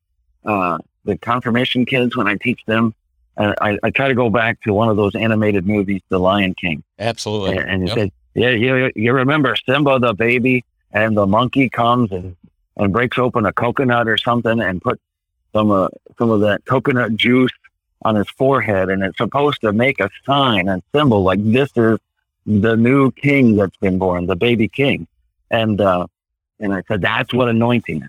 [0.46, 2.94] uh, the confirmation kids when I teach them,
[3.38, 6.56] uh, I, I, try to go back to one of those animated movies, The Lion
[6.56, 6.84] King.
[6.98, 7.58] Absolutely.
[7.58, 7.98] And, and yep.
[7.98, 12.36] said, yeah, you, you remember Simba the baby and the monkey comes and,
[12.76, 15.02] and breaks open a coconut or something and puts
[15.54, 17.52] some uh, some of that coconut juice
[18.04, 22.00] on his forehead, and it's supposed to make a sign and symbol like this is
[22.46, 25.08] the new king that's been born, the baby king.
[25.50, 26.08] And uh,
[26.60, 28.08] and I said that's what anointing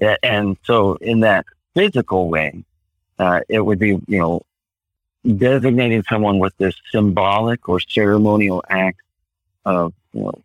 [0.00, 0.16] is.
[0.22, 2.64] And so in that physical way,
[3.18, 4.42] uh, it would be you know
[5.34, 9.00] designating someone with this symbolic or ceremonial act
[9.64, 10.42] of you know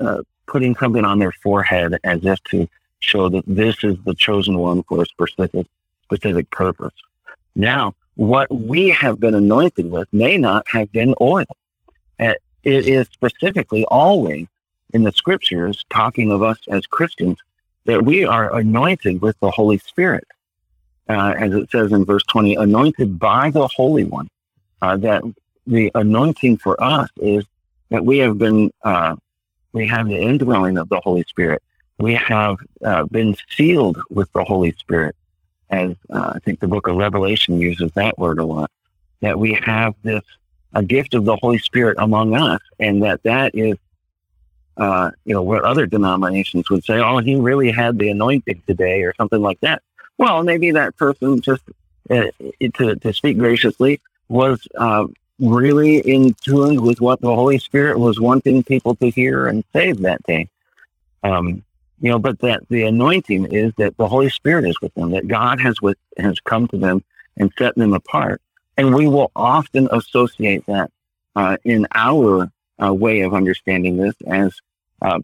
[0.00, 2.68] uh, putting something on their forehead as if to
[3.00, 5.66] show that this is the chosen one for a specific,
[6.04, 6.92] specific purpose.
[7.54, 11.46] Now, what we have been anointed with may not have been oil.
[12.18, 14.46] Uh, it is specifically always
[14.92, 17.38] in the scriptures talking of us as Christians
[17.86, 20.26] that we are anointed with the Holy Spirit.
[21.10, 24.28] Uh, as it says in verse 20, anointed by the Holy One.
[24.82, 25.22] Uh, that
[25.66, 27.44] the anointing for us is
[27.90, 29.14] that we have been, uh,
[29.72, 31.62] we have the indwelling of the Holy Spirit
[32.00, 35.14] we have uh, been sealed with the Holy Spirit,
[35.68, 38.70] as uh, I think the book of Revelation uses that word a lot,
[39.20, 40.22] that we have this
[40.72, 43.76] a gift of the Holy Spirit among us, and that that is,
[44.76, 49.02] uh, you know, what other denominations would say, oh, he really had the anointing today,
[49.02, 49.82] or something like that.
[50.20, 51.62] Well, maybe that person just,
[52.10, 52.26] uh,
[52.74, 55.06] to, to speak graciously, was uh,
[55.38, 59.92] really in tune with what the Holy Spirit was wanting people to hear and say
[59.92, 60.46] that day.
[61.22, 61.64] Um,
[62.02, 65.26] you know, but that the anointing is that the Holy Spirit is with them, that
[65.26, 67.02] God has with has come to them
[67.38, 68.42] and set them apart,
[68.80, 70.90] And we will often associate that
[71.36, 72.50] uh, in our
[72.82, 74.54] uh, way of understanding this as
[75.02, 75.20] uh,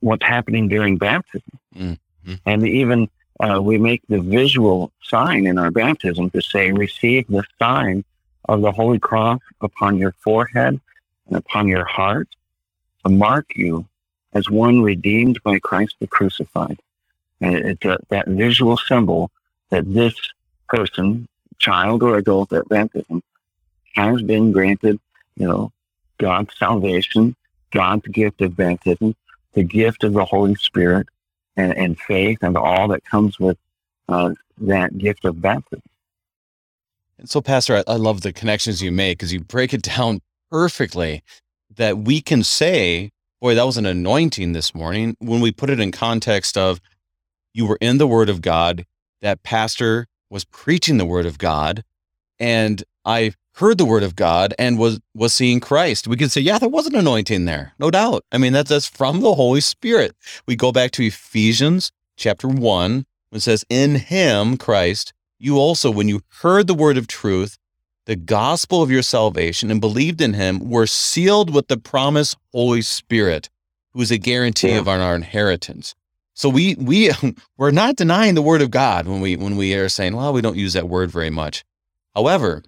[0.00, 1.58] what's happening during baptism.
[1.76, 2.34] Mm-hmm.
[2.44, 3.08] And even
[3.40, 8.04] uh, we make the visual sign in our baptism to say, receive the sign
[8.48, 10.80] of the Holy Cross upon your forehead
[11.26, 12.28] and upon your heart
[13.04, 13.86] to mark you
[14.32, 16.78] as one redeemed by Christ the crucified.
[17.40, 19.30] And it's a, that visual symbol
[19.70, 20.14] that this
[20.68, 23.22] person, child or adult at baptism,
[23.94, 24.98] has been granted,
[25.36, 25.72] you know,
[26.18, 27.36] God's salvation,
[27.70, 29.14] God's gift of baptism,
[29.52, 31.06] the gift of the Holy Spirit,
[31.56, 33.58] and, and faith, and all that comes with
[34.08, 35.82] uh, that gift of baptism.
[37.18, 40.20] And so, Pastor, I, I love the connections you make because you break it down
[40.50, 41.22] perfectly
[41.74, 45.80] that we can say, boy, that was an anointing this morning when we put it
[45.80, 46.80] in context of
[47.52, 48.84] you were in the Word of God,
[49.22, 51.82] that pastor was preaching the Word of God,
[52.38, 56.06] and I heard the Word of God and was was seeing Christ.
[56.06, 58.24] We can say, yeah, there was an anointing there, no doubt.
[58.32, 60.14] I mean, that's that's from the Holy Spirit.
[60.46, 65.90] We go back to Ephesians chapter one, when it says, "In Him, Christ, you also,
[65.90, 67.58] when you heard the word of truth,
[68.06, 72.80] the gospel of your salvation, and believed in him, were sealed with the promised Holy
[72.82, 73.50] Spirit,
[73.92, 74.78] who is a guarantee yeah.
[74.78, 75.94] of our, our inheritance.
[76.32, 77.10] So we we
[77.56, 80.40] we're not denying the word of God when we when we are saying, well, we
[80.40, 81.64] don't use that word very much.
[82.14, 82.62] However,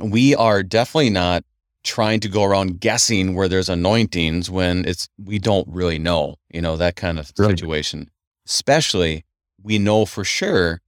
[0.00, 1.44] we are definitely not
[1.82, 6.60] trying to go around guessing where there's anointings when it's we don't really know, you
[6.60, 7.50] know, that kind of right.
[7.50, 8.10] situation.
[8.46, 9.24] Especially
[9.62, 10.80] we know for sure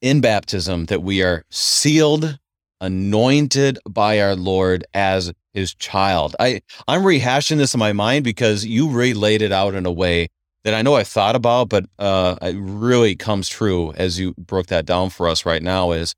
[0.00, 2.38] in baptism that we are sealed,
[2.80, 6.34] anointed by our Lord as his child.
[6.40, 9.92] I, I'm rehashing this in my mind because you really laid it out in a
[9.92, 10.28] way
[10.64, 14.66] that I know I thought about, but uh, it really comes true as you broke
[14.66, 15.92] that down for us right now.
[15.92, 16.14] Is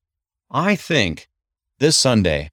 [0.51, 1.29] I think
[1.83, 2.49] this Sunday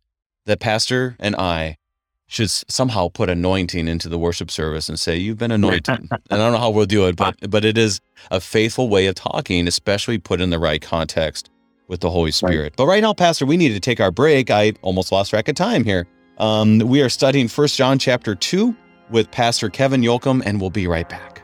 [0.48, 1.78] that Pastor and I
[2.26, 6.00] should somehow put anointing into the worship service and say you've been anointed.
[6.00, 9.06] and I don't know how we'll do it, but but it is a faithful way
[9.06, 11.52] of talking, especially put in the right context
[11.88, 12.60] with the Holy Spirit.
[12.60, 12.76] Right.
[12.76, 14.50] But right now, Pastor, we need to take our break.
[14.50, 16.08] I almost lost track of time here.
[16.40, 18.76] Um, we are studying First John chapter two
[19.12, 21.44] with Pastor Kevin Yoakum, and we'll be right back.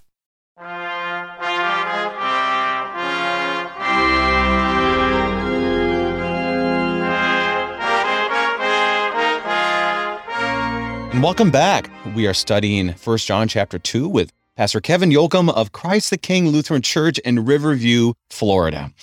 [11.13, 11.91] And welcome back.
[12.15, 16.47] We are studying First John chapter 2 with Pastor Kevin Yoakum of Christ the King
[16.47, 18.93] Lutheran Church in Riverview, Florida.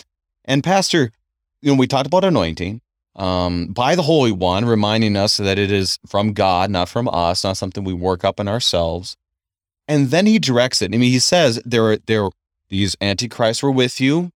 [0.46, 1.12] And Pastor,
[1.60, 2.80] you know, we talked about anointing
[3.14, 7.44] um, by the Holy One, reminding us that it is from God, not from us,
[7.44, 9.14] not something we work up in ourselves.
[9.86, 10.94] And then he directs it.
[10.94, 12.30] I mean, he says there are there
[12.70, 14.30] these antichrists were with you,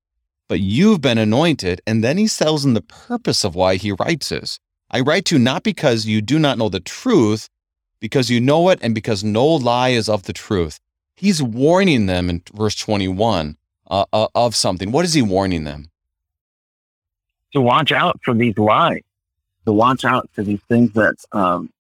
[0.47, 1.81] but you've been anointed.
[1.87, 4.59] And then he tells them the purpose of why he writes this.
[4.91, 7.49] I write to you not because you do not know the truth,
[8.03, 10.81] because you know it and because no lie is of the truth.
[11.15, 13.57] He's warning them in verse 21
[13.89, 14.91] uh, uh, of something.
[14.91, 15.89] What is he warning them?
[17.53, 19.03] To watch out for these lies,
[19.67, 21.71] to watch out for these things that um,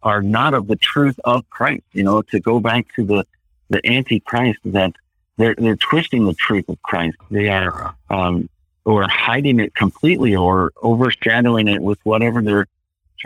[0.00, 1.82] are not of the truth of Christ.
[1.92, 3.26] You know, to go back to the,
[3.68, 4.92] the antichrist that
[5.38, 7.16] they're, they're twisting the truth of Christ.
[7.32, 8.48] They are, um,
[8.84, 12.68] or hiding it completely or overshadowing it with whatever they're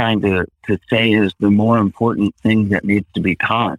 [0.00, 3.78] trying to, to say is the more important thing that needs to be taught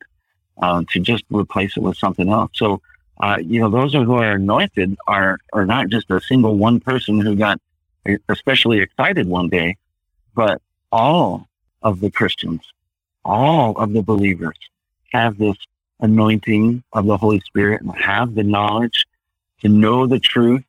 [0.62, 2.52] uh, to just replace it with something else.
[2.54, 2.80] So,
[3.22, 7.20] uh, you know, those who are anointed are, are not just a single one person
[7.20, 7.60] who got
[8.30, 9.78] especially excited one day,
[10.36, 11.48] but all
[11.82, 12.62] of the Christians,
[13.26, 14.60] all of the believers
[15.14, 15.58] have this
[16.02, 19.08] anointing of the Holy Spirit and have the knowledge
[19.62, 20.64] to know the truth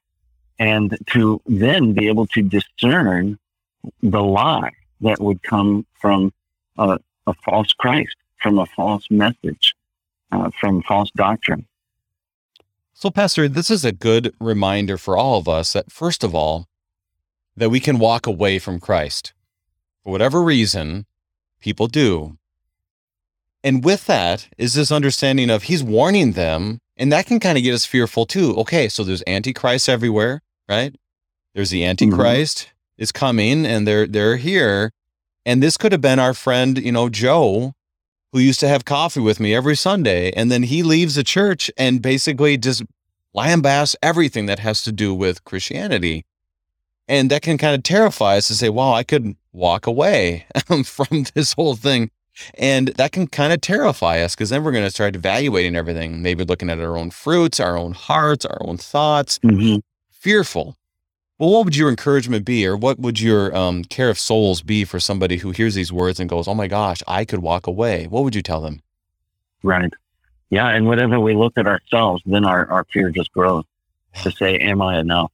[0.59, 3.39] and to then be able to discern
[4.03, 6.33] the lie that would come from
[6.79, 9.75] a, a false Christ, from a false message,
[10.31, 11.67] uh, from false doctrine.
[12.95, 16.69] So, Pastor, this is a good reminder for all of us that, first of all,
[17.57, 19.33] that we can walk away from Christ.
[20.03, 21.07] For whatever reason,
[21.61, 22.39] people do.
[23.65, 27.65] And with that is this understanding of he's warning them, and that can kind of
[27.65, 28.55] get us fearful too.
[28.57, 30.95] Okay, so there's antichrist everywhere, right?
[31.55, 32.82] There's the antichrist mm-hmm.
[33.03, 34.93] Is coming, and they're they're here,
[35.45, 37.75] and this could have been our friend, you know, Joe,
[38.33, 41.71] who used to have coffee with me every Sunday, and then he leaves the church
[41.77, 42.83] and basically just
[43.37, 46.25] lambasts everything that has to do with Christianity.
[47.09, 50.47] And that can kind of terrify us to say, wow, I could walk away
[50.85, 52.11] from this whole thing.
[52.55, 56.23] And that can kind of terrify us because then we're going to start evaluating everything,
[56.23, 59.81] maybe looking at our own fruits, our own hearts, our own thoughts, mm-hmm.
[60.11, 60.77] fearful.
[61.39, 64.85] Well, what would your encouragement be, or what would your um, care of souls be
[64.85, 68.07] for somebody who hears these words and goes, "Oh my gosh, I could walk away"?
[68.07, 68.81] What would you tell them?
[69.63, 69.93] Right.
[70.51, 73.65] Yeah, and whenever we look at ourselves, then our, our fear just grows
[74.23, 75.33] to say, "Am I enough?"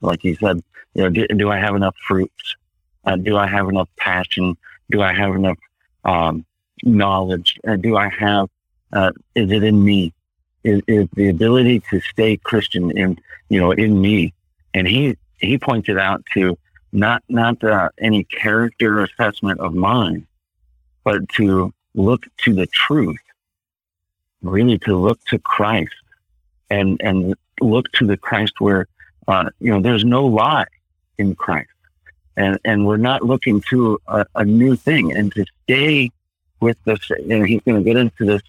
[0.00, 0.62] Like you said,
[0.94, 2.56] you know, do, do I have enough fruits?
[3.04, 4.56] Uh, do I have enough passion?
[4.90, 5.58] Do I have enough
[6.04, 6.44] um,
[6.82, 7.58] knowledge?
[7.66, 8.48] Uh, do I have?
[8.92, 10.12] Uh, is it in me?
[10.64, 14.32] Is, is the ability to stay Christian in you know in me?
[14.74, 16.56] And he he pointed out to
[16.92, 20.26] not not uh, any character assessment of mine,
[21.04, 23.18] but to look to the truth,
[24.42, 25.94] really to look to Christ,
[26.70, 28.86] and and look to the Christ where
[29.28, 30.66] uh, you know there's no lie
[31.18, 31.70] in Christ,
[32.36, 36.10] and and we're not looking to a, a new thing, and to stay
[36.60, 37.10] with this.
[37.10, 38.42] and he's going to get into this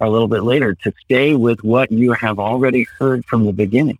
[0.00, 0.74] a little bit later.
[0.74, 3.98] To stay with what you have already heard from the beginning.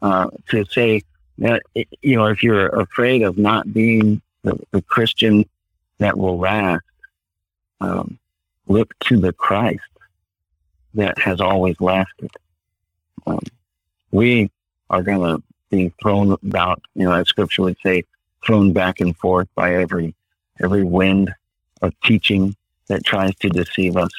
[0.00, 1.02] Uh, to say
[1.38, 5.44] that, you know, if you're afraid of not being the, the Christian
[5.98, 6.84] that will last,
[7.80, 8.18] um,
[8.66, 9.82] look to the Christ
[10.94, 12.30] that has always lasted.
[13.26, 13.40] Um,
[14.10, 14.50] we
[14.90, 18.04] are going to be thrown about, you know, as scripture would say,
[18.46, 20.14] thrown back and forth by every,
[20.62, 21.34] every wind
[21.82, 22.54] of teaching
[22.86, 24.12] that tries to deceive us.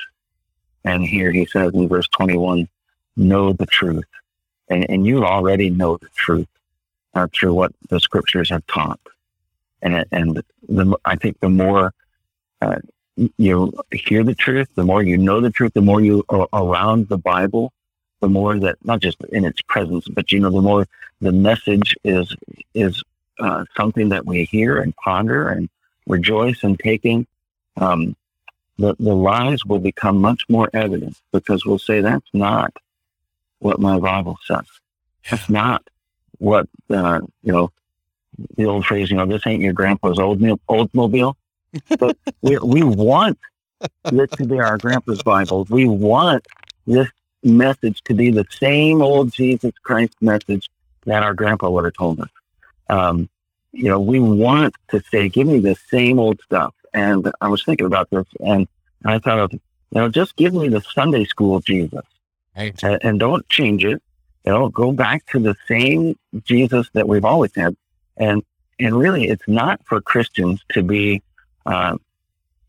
[0.84, 2.68] And here he says in verse 21,
[3.16, 4.06] know the truth.
[4.70, 6.48] And, and you already know the truth
[7.16, 9.00] uh, through what the scriptures have taught.
[9.82, 11.94] And, and the, I think the more
[12.62, 12.78] uh,
[13.38, 17.08] you hear the truth, the more you know the truth, the more you are around
[17.08, 17.72] the Bible,
[18.20, 20.88] the more that not just in its presence, but you know, the more
[21.22, 22.36] the message is
[22.74, 23.04] is
[23.40, 25.70] uh, something that we hear and ponder and
[26.08, 27.26] rejoice in taking.
[27.78, 28.16] Um,
[28.78, 32.74] the the lies will become much more evident because we'll say that's not
[33.60, 34.66] what my Bible says.
[35.30, 35.88] That's not
[36.40, 37.72] what uh, you know
[38.58, 39.10] the old phrase.
[39.10, 41.36] You know, this ain't your grandpa's old Oldsmobile.
[42.00, 43.38] But we we want
[44.12, 45.66] this to be our grandpa's Bible.
[45.70, 46.46] We want
[46.88, 47.10] this
[47.44, 50.70] message to be the same old Jesus Christ message
[51.06, 52.30] that our grandpa would have told us.
[52.90, 53.30] Um,
[53.72, 56.74] you know, we want to say, give me the same old stuff.
[56.94, 58.68] And I was thinking about this and
[59.04, 59.60] I thought of, you
[59.92, 62.06] know, just give me the Sunday school Jesus
[62.56, 62.82] right.
[62.84, 64.02] and, and don't change it.
[64.46, 67.76] Know, go back to the same Jesus that we've always had.
[68.18, 68.44] And,
[68.80, 71.24] and really, it's not for Christians to be
[71.66, 71.98] uh,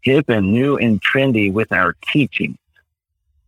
[0.00, 2.56] hip and new and trendy with our teachings,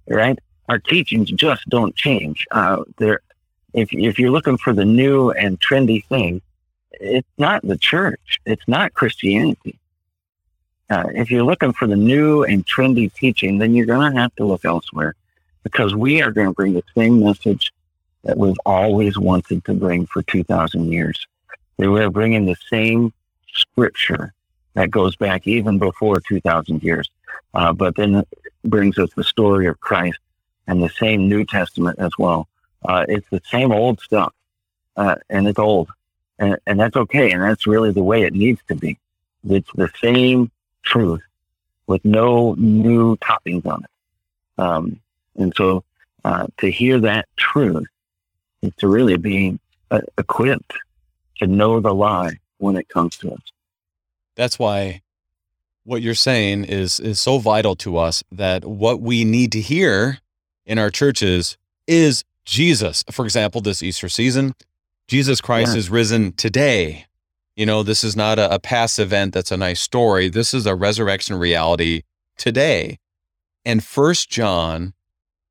[0.07, 0.39] right?
[0.69, 2.47] Our teachings just don't change.
[2.51, 3.21] Uh, there,
[3.73, 6.43] if, if you're looking for the new and trendy thing,
[6.93, 8.41] it's not the church.
[8.45, 9.79] It's not Christianity.
[10.91, 14.35] Uh, if you're looking for the new and trendy teaching, then you're going to have
[14.37, 15.15] to look elsewhere
[15.63, 17.73] because we are going to bring the same message
[18.29, 21.27] that we've always wanted to bring for 2,000 years.
[21.79, 23.15] They were bringing the same
[23.55, 24.35] scripture
[24.75, 27.09] that goes back even before 2,000 years,
[27.55, 28.23] uh, but then
[28.65, 30.19] brings us the story of Christ
[30.67, 32.49] and the same New Testament as well.
[32.85, 34.35] Uh, it's the same old stuff,
[34.99, 35.89] uh, and it's old,
[36.39, 38.99] and, and that's okay, and that's really the way it needs to be.
[39.49, 40.51] It's the same
[40.83, 41.23] truth
[41.87, 44.63] with no new toppings on it.
[44.63, 45.01] Um,
[45.37, 45.83] and so
[46.27, 47.87] uh, to hear that truth
[48.63, 49.59] is to really be
[49.91, 50.75] uh, equipped
[51.39, 53.41] to know the lie when it comes to us.
[54.37, 55.03] That's why
[55.85, 60.19] what you're saying is is so vital to us that what we need to hear
[60.67, 61.57] in our churches
[61.87, 63.05] is Jesus.
[63.11, 64.55] For example, this Easter season,
[65.07, 65.79] Jesus Christ yeah.
[65.79, 67.07] is risen today.
[67.57, 70.29] You know, this is not a, a past event that's a nice story.
[70.29, 72.03] This is a resurrection reality
[72.37, 72.99] today.
[73.65, 74.95] And First John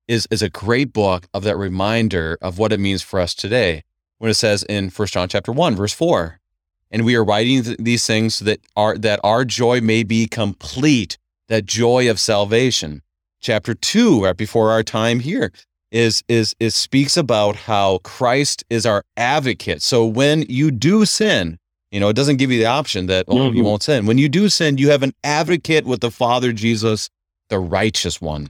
[0.08, 3.84] is is a great book of that reminder of what it means for us today.
[4.18, 6.40] When it says in First John chapter 1 verse 4,
[6.90, 10.28] and we are writing th- these things so that our that our joy may be
[10.28, 13.02] complete, that joy of salvation.
[13.40, 15.52] Chapter 2 right before our time here
[15.92, 19.82] is is is speaks about how Christ is our advocate.
[19.82, 21.60] So when you do sin,
[21.92, 23.58] you know, it doesn't give you the option that oh, mm-hmm.
[23.58, 24.06] you won't sin.
[24.06, 27.10] When you do sin, you have an advocate with the Father Jesus
[27.50, 28.50] the righteous one.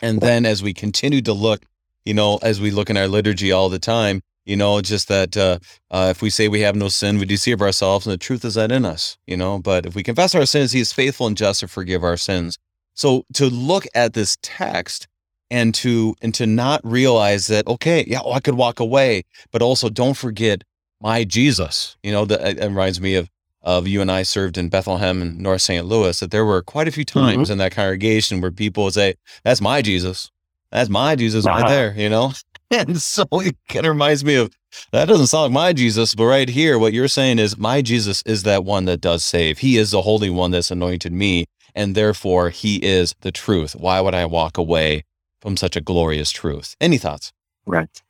[0.00, 1.64] And then as we continue to look,
[2.04, 5.36] you know, as we look in our liturgy all the time, you know, just that
[5.36, 5.58] uh,
[5.90, 8.54] uh, if we say we have no sin, we deceive ourselves, and the truth is
[8.54, 9.58] that in us, you know.
[9.58, 12.58] But if we confess our sins, He is faithful and just to forgive our sins.
[12.94, 15.08] So to look at this text
[15.50, 19.62] and to and to not realize that okay, yeah, oh, I could walk away, but
[19.62, 20.62] also don't forget
[21.00, 21.96] my Jesus.
[22.02, 23.30] You know, that it reminds me of
[23.64, 25.84] of you and I served in Bethlehem and North St.
[25.84, 26.20] Louis.
[26.20, 27.52] That there were quite a few times mm-hmm.
[27.52, 30.30] in that congregation where people would say, "That's my Jesus.
[30.70, 31.60] That's my Jesus uh-huh.
[31.60, 32.32] right there." You know,
[32.70, 34.54] and so it kind of reminds me of
[34.92, 38.22] that doesn't sound like my Jesus, but right here, what you're saying is my Jesus
[38.26, 39.58] is that one that does save.
[39.58, 43.74] He is the Holy One that's anointed me, and therefore he is the truth.
[43.74, 45.04] Why would I walk away
[45.40, 46.76] from such a glorious truth?
[46.80, 47.32] Any thoughts?
[47.66, 48.02] Right.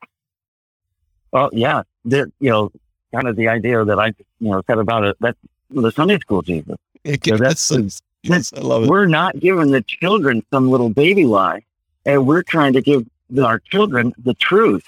[1.32, 2.70] Well, yeah, there, you know,
[3.14, 4.08] kind of the idea that I,
[4.40, 5.16] you know, said about it.
[5.20, 5.38] That's
[5.70, 6.76] the Sunday school Jesus.
[7.04, 8.90] It, so that's, that's, yes, I love it.
[8.90, 11.62] We're not giving the children some little baby lie,
[12.04, 13.06] and we're trying to give
[13.42, 14.84] our children the truth,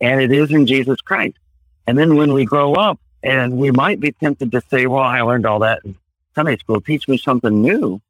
[0.00, 1.36] and it is in Jesus Christ.
[1.86, 5.20] And then when we grow up, and we might be tempted to say, "Well, I
[5.22, 5.96] learned all that in
[6.34, 6.80] Sunday school.
[6.80, 8.00] Teach me something new."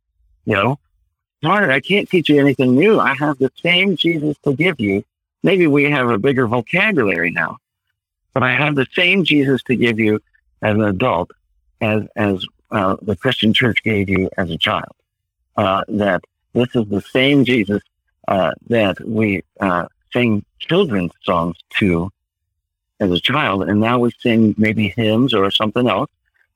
[0.45, 0.79] You know,
[1.43, 3.01] sorry, I can't teach you anything new.
[3.01, 5.05] I have the same Jesus to give you.
[5.43, 7.59] Maybe we have a bigger vocabulary now,
[8.35, 10.20] but I have the same Jesus to give you
[10.62, 11.31] as an adult
[11.81, 14.95] as as uh, the Christian Church gave you as a child.
[15.57, 16.22] Uh, that
[16.53, 17.83] this is the same Jesus
[18.29, 22.11] uh, that we uh, sing children's songs to
[23.01, 26.11] as a child, and now we sing maybe hymns or something else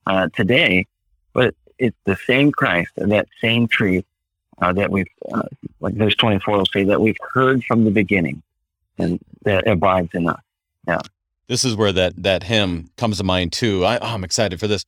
[0.07, 0.85] uh, today.
[1.33, 4.05] But it's the same Christ and that same truth
[4.71, 5.43] that we've, uh,
[5.81, 8.41] like verse 24 will say, that we've heard from the beginning
[8.97, 10.41] and that abides in us.
[10.87, 11.01] Yeah.
[11.47, 13.85] This is where that, that hymn comes to mind too.
[13.85, 14.85] I, oh, I'm excited for this.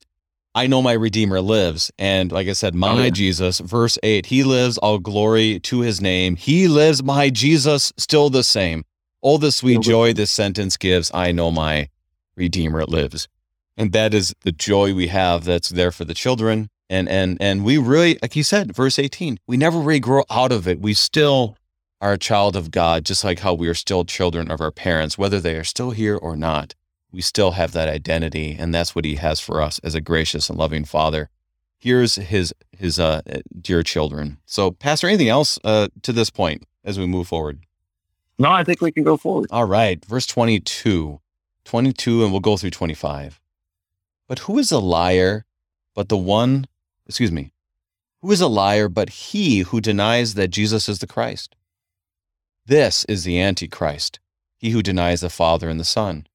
[0.55, 1.91] I know my Redeemer lives.
[1.99, 3.09] And like I said, my oh, yeah.
[3.09, 6.37] Jesus, verse 8, He lives, all glory to His name.
[6.37, 8.85] He lives, my Jesus, still the same.
[9.21, 11.89] All the sweet joy this sentence gives, I know my
[12.37, 13.27] Redeemer lives.
[13.75, 16.69] And that is the joy we have that's there for the children.
[16.89, 20.51] And and and we really, like you said, verse 18, we never really grow out
[20.51, 20.79] of it.
[20.79, 21.57] We still
[22.01, 25.17] are a child of God, just like how we are still children of our parents,
[25.17, 26.75] whether they are still here or not
[27.15, 30.49] we still have that identity, and that's what He has for us as a gracious
[30.49, 31.29] and loving Father.
[31.79, 33.21] Here's His His uh,
[33.59, 34.37] dear children.
[34.45, 37.59] So, Pastor, anything else uh, to this point as we move forward?
[38.37, 39.47] No, I think we can go forward.
[39.49, 41.21] All right, verse 22,
[41.63, 43.39] 22, and we'll go through 25.
[44.27, 45.45] But who is a liar
[45.93, 46.65] but the one,
[47.07, 47.53] excuse me,
[48.21, 51.55] who is a liar but he who denies that Jesus is the Christ?
[52.67, 54.19] This is the Antichrist,
[54.57, 56.25] he who denies the Father and the Son.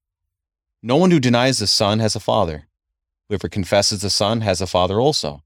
[0.81, 2.67] No one who denies the Son has a Father.
[3.27, 5.43] Whoever confesses the Son has a Father also.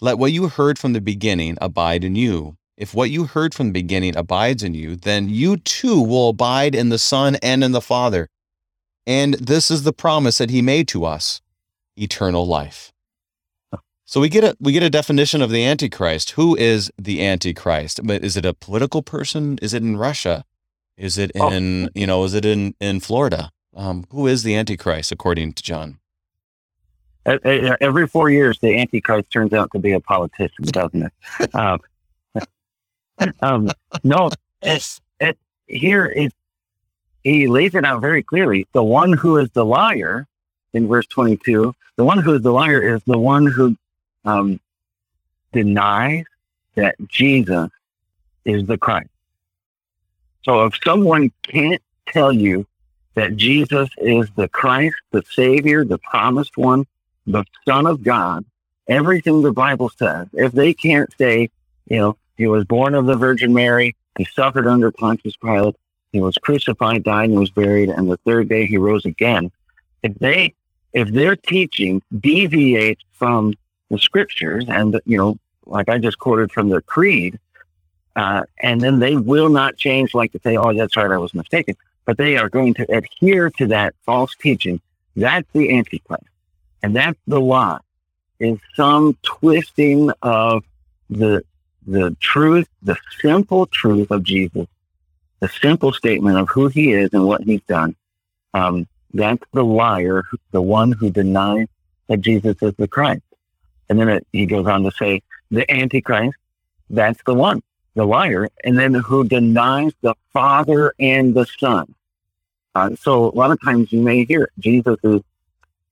[0.00, 2.56] Let what you heard from the beginning abide in you.
[2.76, 6.76] If what you heard from the beginning abides in you, then you too will abide
[6.76, 8.28] in the Son and in the Father.
[9.08, 11.40] And this is the promise that he made to us
[11.96, 12.92] eternal life.
[14.08, 16.30] So we get a we get a definition of the Antichrist.
[16.32, 18.00] Who is the Antichrist?
[18.04, 19.58] But is it a political person?
[19.60, 20.44] Is it in Russia?
[20.96, 21.50] Is it oh.
[21.50, 21.88] in oh.
[21.94, 22.22] you know?
[22.22, 23.50] Is it in in Florida?
[23.74, 25.98] Um, who is the Antichrist, according to John?
[27.26, 31.54] Every four years, the Antichrist turns out to be a politician, doesn't it?
[31.54, 31.80] um,
[33.42, 33.70] um,
[34.04, 34.30] no,
[34.62, 35.36] it's, it,
[35.66, 36.32] here it,
[37.24, 38.68] he lays it out very clearly.
[38.72, 40.28] The one who is the liar,
[40.72, 43.76] in verse 22, the one who is the liar is the one who
[44.26, 44.60] um,
[45.52, 46.24] denies
[46.74, 47.70] that Jesus
[48.44, 49.08] is the Christ.
[50.44, 52.66] So if someone can't tell you
[53.14, 56.86] that Jesus is the Christ, the Savior, the promised one,
[57.26, 58.44] the Son of God,
[58.86, 60.28] everything the Bible says.
[60.32, 61.50] If they can't say,
[61.88, 65.76] you know, he was born of the Virgin Mary, he suffered under Pontius Pilate,
[66.12, 69.50] he was crucified, died, and was buried, and the third day he rose again.
[70.02, 70.54] If they,
[70.92, 73.54] if their teaching deviates from
[73.90, 77.38] the scriptures, and you know, like I just quoted from the creed,
[78.14, 81.34] uh, and then they will not change, like to say, "Oh, that's right, I was
[81.34, 81.76] mistaken."
[82.06, 84.80] but they are going to adhere to that false teaching.
[85.14, 86.24] That's the Antichrist.
[86.82, 87.80] And that's the lie
[88.38, 90.62] is some twisting of
[91.10, 91.42] the,
[91.86, 94.66] the truth, the simple truth of Jesus,
[95.40, 97.96] the simple statement of who he is and what he's done.
[98.54, 101.68] Um, that's the liar, the one who denies
[102.08, 103.22] that Jesus is the Christ.
[103.88, 106.36] And then it, he goes on to say, the Antichrist,
[106.90, 107.62] that's the one,
[107.94, 111.94] the liar, and then who denies the Father and the Son.
[112.74, 115.22] Uh, so a lot of times you may hear Jesus is,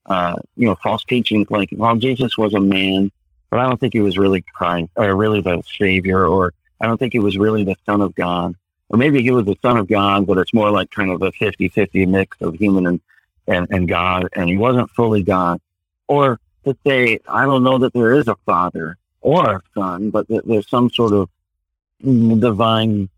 [0.07, 3.11] uh, you know, false teachings like, well, Jesus was a man
[3.55, 6.99] but I don't think he was really Christ or really the Savior, or I don't
[6.99, 8.57] think he was really the Son of God.
[8.89, 11.31] Or maybe he was the Son of God, but it's more like kind of a
[11.31, 13.01] 50 50 mix of human and,
[13.47, 15.61] and, and God, and he wasn't fully God.
[16.09, 20.29] Or to say, I don't know that there is a Father or a Son, but
[20.29, 21.29] that there's some sort of
[22.03, 23.09] divine,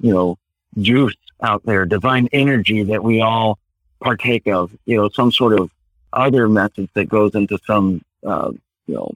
[0.00, 0.38] you know,
[0.78, 3.58] juice out there, divine energy that we all
[4.00, 5.70] partake of, you know, some sort of
[6.12, 8.50] other message that goes into some, uh,
[8.86, 9.14] you know,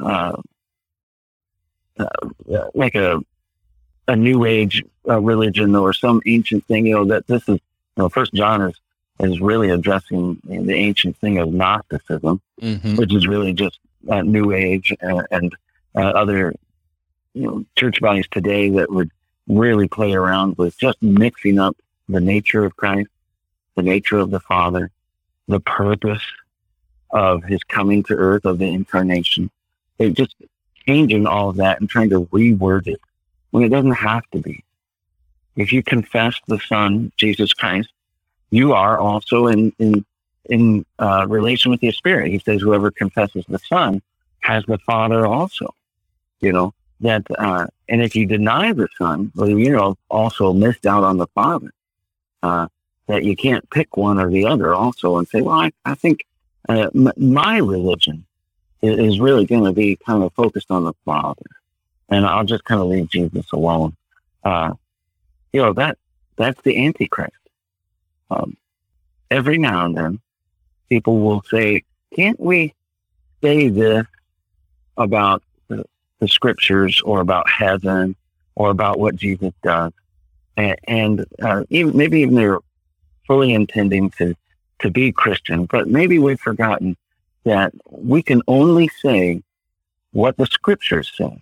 [0.00, 0.36] uh,
[1.98, 3.20] uh, like a
[4.08, 6.86] a new age uh, religion or some ancient thing.
[6.86, 7.60] You know that this is, you
[7.96, 8.74] know, First John is
[9.20, 12.96] is really addressing the ancient thing of Gnosticism, mm-hmm.
[12.96, 15.56] which is really just New Age and, and
[15.94, 16.54] uh, other
[17.34, 19.10] you know church bodies today that would
[19.48, 21.76] really play around with just mixing up
[22.08, 23.08] the nature of Christ,
[23.74, 24.90] the nature of the Father,
[25.48, 26.22] the purpose
[27.10, 29.50] of his coming to earth, of the incarnation.
[29.98, 30.34] It just
[30.86, 33.00] changing all of that and trying to reword it
[33.50, 34.62] when it doesn't have to be.
[35.56, 37.88] If you confess the Son, Jesus Christ,
[38.50, 40.04] you are also in in
[40.48, 42.30] in uh, relation with the Spirit.
[42.30, 44.02] He says, "Whoever confesses the Son
[44.40, 45.74] has the Father also."
[46.40, 50.86] You know that, uh, and if you deny the Son, well, you know, also missed
[50.86, 51.72] out on the Father.
[52.42, 52.68] Uh,
[53.08, 56.24] that you can't pick one or the other, also, and say, "Well, I, I think
[56.68, 58.24] uh, m- my religion
[58.82, 61.46] is, is really going to be kind of focused on the Father,
[62.08, 63.96] and I'll just kind of leave Jesus alone."
[64.44, 64.74] Uh,
[65.52, 65.98] you know that
[66.36, 67.36] that's the Antichrist.
[68.30, 68.56] Um,
[69.30, 70.20] every now and then,
[70.88, 72.74] people will say, "Can't we
[73.42, 74.06] say this
[74.96, 75.84] about the,
[76.20, 78.16] the scriptures, or about heaven,
[78.54, 79.92] or about what Jesus does?"
[80.56, 82.60] And, and uh, even maybe even they're
[83.26, 84.34] fully intending to
[84.80, 86.96] to be Christian, but maybe we've forgotten
[87.44, 89.42] that we can only say
[90.12, 91.38] what the scriptures say.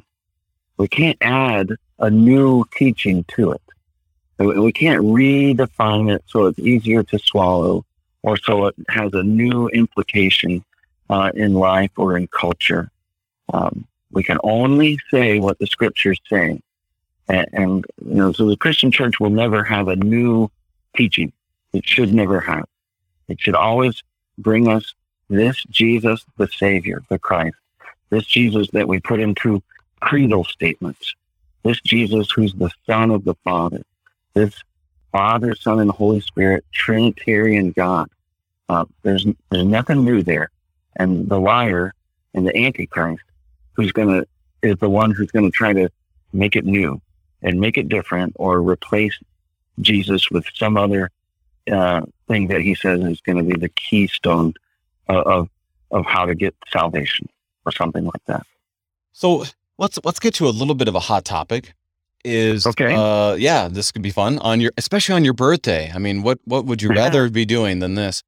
[0.76, 3.62] We can't add a new teaching to it.
[4.38, 7.84] We can't redefine it so it's easier to swallow
[8.22, 10.64] or so it has a new implication
[11.10, 12.90] uh, in life or in culture.
[13.52, 16.60] Um, we can only say what the scriptures say.
[17.28, 20.50] And, and, you know, so the Christian church will never have a new
[20.96, 21.32] teaching.
[21.72, 22.66] It should never have.
[23.28, 24.02] It should always
[24.38, 24.94] bring us
[25.28, 27.56] this Jesus, the Savior, the Christ,
[28.10, 29.62] this Jesus that we put into
[30.00, 31.14] creedal statements,
[31.62, 33.82] this Jesus who's the Son of the Father,
[34.34, 34.62] this
[35.12, 38.08] Father, Son, and Holy Spirit, Trinitarian God.
[38.68, 40.50] Uh, there's there's nothing new there,
[40.96, 41.94] and the liar
[42.34, 43.22] and the Antichrist,
[43.74, 44.24] who's gonna
[44.62, 45.88] is the one who's gonna try to
[46.32, 47.00] make it new
[47.42, 49.18] and make it different, or replace
[49.80, 51.10] Jesus with some other
[51.70, 54.54] uh, thing that he says is going to be the keystone
[55.08, 55.48] of, of
[55.90, 57.28] of how to get salvation,
[57.64, 58.46] or something like that.
[59.12, 59.44] So
[59.78, 61.74] let's let's get to a little bit of a hot topic
[62.24, 62.94] is okay.
[62.94, 65.90] Uh, yeah, this could be fun on your, especially on your birthday.
[65.94, 68.22] I mean, what what would you rather be doing than this?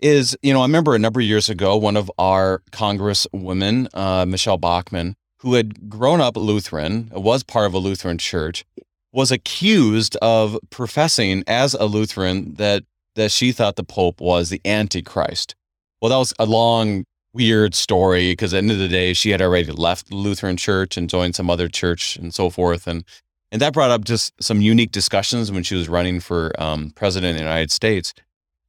[0.00, 3.88] Is you know, I remember a number of years ago, one of our Congress women,
[3.94, 8.64] uh, Michele Bachmann, who had grown up Lutheran, was part of a Lutheran church,
[9.12, 12.84] was accused of professing as a Lutheran that
[13.14, 15.54] that she thought the Pope was the Antichrist.
[16.00, 19.30] Well, that was a long, weird story because at the end of the day, she
[19.30, 22.86] had already left the Lutheran church and joined some other church and so forth.
[22.86, 23.04] And
[23.52, 27.32] and that brought up just some unique discussions when she was running for um, president
[27.32, 28.14] of the United States.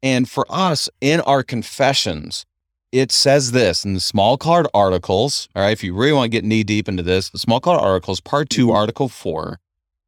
[0.04, 2.46] And for us, in our confessions,
[2.92, 5.48] it says this in the Smalcald articles.
[5.56, 8.20] All right, if you really want to get knee deep into this, the Smalcald articles,
[8.20, 9.62] part two, article four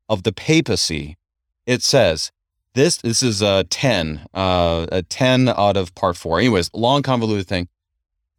[0.09, 1.17] of the papacy,
[1.65, 2.33] it says
[2.73, 2.97] this.
[2.97, 6.37] This is a ten, uh, a ten out of part four.
[6.39, 7.69] Anyways, long convoluted thing.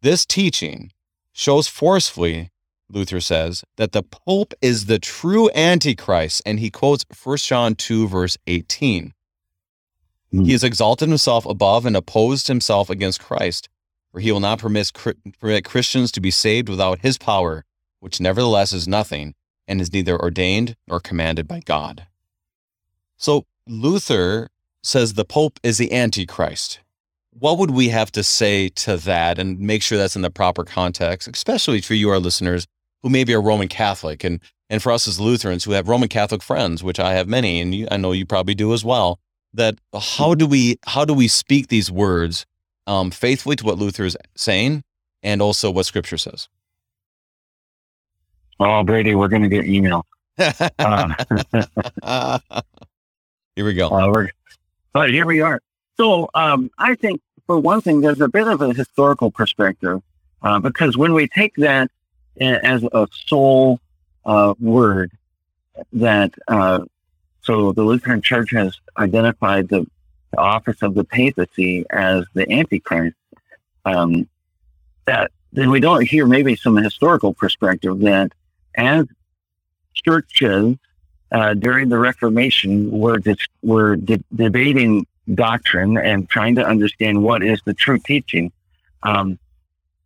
[0.03, 0.91] This teaching
[1.33, 2.51] shows forcefully
[2.89, 8.07] Luther says that the Pope is the true Antichrist, and he quotes 1 John 2,
[8.07, 9.13] verse 18.
[10.33, 10.45] Mm.
[10.45, 13.69] He has exalted himself above and opposed himself against Christ,
[14.11, 14.91] for he will not permit,
[15.39, 17.65] permit Christians to be saved without his power,
[17.99, 19.35] which nevertheless is nothing,
[19.67, 22.07] and is neither ordained nor commanded by God.
[23.17, 24.49] So Luther
[24.81, 26.79] says the Pope is the Antichrist
[27.39, 30.63] what would we have to say to that and make sure that's in the proper
[30.63, 32.67] context, especially for you, our listeners,
[33.07, 36.43] who maybe are Roman Catholic and and for us as Lutherans who have Roman Catholic
[36.43, 39.17] friends, which I have many, and you, I know you probably do as well,
[39.53, 42.45] that how do we how do we speak these words
[42.85, 44.83] um, faithfully to what Luther is saying
[45.23, 46.49] and also what Scripture says?
[48.59, 50.05] Oh, Brady, we're going to get email.
[50.37, 51.13] uh,
[53.55, 53.89] here we go.
[53.89, 54.29] Uh, we're,
[54.91, 55.61] but here we are.
[55.95, 60.01] So um, I think, for one thing, there's a bit of a historical perspective
[60.41, 61.89] uh, because when we take that
[62.39, 63.79] as a sole
[64.25, 65.11] uh, word
[65.93, 66.79] that uh,
[67.41, 69.85] so the Lutheran Church has identified the,
[70.31, 73.15] the, office of the papacy as the Antichrist.
[73.85, 74.27] Um,
[75.05, 78.33] that then we don't hear maybe some historical perspective that
[78.75, 79.05] as
[79.93, 80.75] churches
[81.31, 87.43] uh, during the Reformation were dis- were de- debating doctrine and trying to understand what
[87.43, 88.51] is the true teaching.
[89.03, 89.39] Um,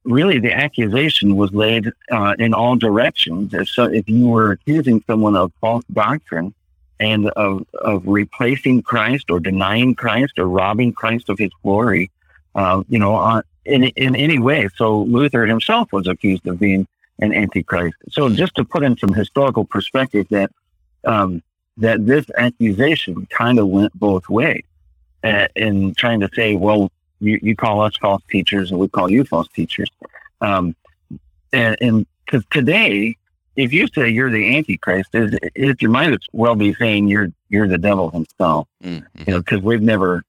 [0.04, 3.54] really, the accusation was laid uh, in all directions.
[3.72, 6.54] So, if you were accusing someone of false doctrine
[7.00, 12.12] and of, of replacing Christ or denying Christ or robbing Christ of his glory,
[12.56, 14.68] uh, you know, uh, in, in any way.
[14.76, 16.88] So Luther himself was accused of being
[17.20, 17.96] an antichrist.
[18.10, 20.52] So just to put in some historical perspective that
[21.06, 21.42] um,
[21.78, 24.64] that this accusation kind of went both ways
[25.24, 26.92] uh, in trying to say, well,
[27.22, 29.90] you, you call us false teachers and we call you false teachers.
[30.42, 30.76] Um,
[31.54, 33.18] and because today,
[33.56, 37.32] if you say you're the Antichrist, it, it, you might as well be saying you're
[37.50, 38.68] you're the devil himself.
[38.84, 39.24] Mm-hmm.
[39.26, 40.24] You know, because we've never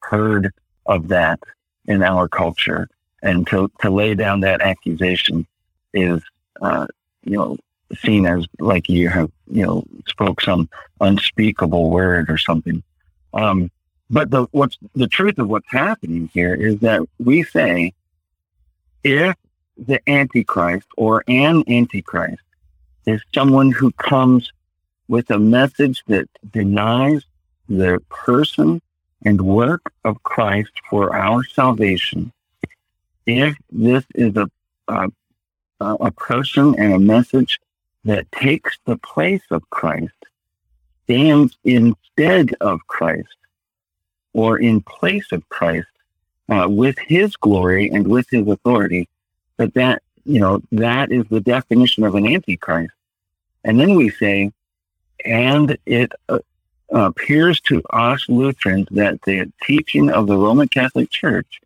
[0.00, 0.52] heard
[0.86, 1.40] of that
[1.86, 2.88] in our culture,
[3.22, 5.46] and to to lay down that accusation
[5.92, 6.22] is,
[6.62, 6.86] uh,
[7.24, 7.58] you know,
[7.98, 10.68] seen as like you have, you know, spoke some
[11.00, 12.82] unspeakable word or something.
[13.34, 13.70] Um,
[14.10, 17.94] but the what's the truth of what's happening here is that we say
[19.04, 19.36] if
[19.78, 22.42] the Antichrist or an Antichrist
[23.06, 24.52] is someone who comes
[25.08, 27.24] with a message that denies
[27.68, 28.82] the person
[29.24, 32.32] and work of Christ for our salvation,
[33.26, 34.48] if this is a,
[34.88, 35.08] a,
[35.80, 37.60] a person and a message
[38.04, 40.12] that takes the place of Christ,
[41.04, 43.34] stands instead of Christ,
[44.32, 45.88] or in place of Christ
[46.48, 49.08] uh, with his glory and with his authority,
[49.56, 52.94] that that, you know, that is the definition of an antichrist.
[53.64, 54.52] And then we say,
[55.24, 56.38] and it uh,
[56.90, 61.60] appears to us Lutherans that the teaching of the Roman Catholic Church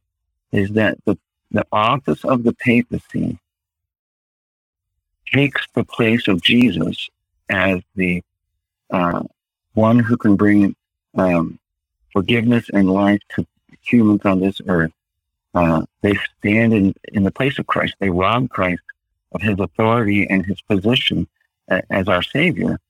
[0.53, 1.17] is that the,
[1.51, 3.39] the office of the papacy
[5.33, 7.09] takes the place of Jesus
[7.49, 8.23] as the
[8.91, 9.23] uh,
[9.75, 10.75] one who can bring
[11.17, 11.59] um,
[12.15, 13.47] forgiveness and life to
[13.83, 14.93] humans on this earth.
[15.53, 17.95] Uh, they stand in, in the place of Christ.
[17.99, 18.81] They rob Christ
[19.33, 21.29] of his authority and his position
[21.91, 22.81] as our Savior.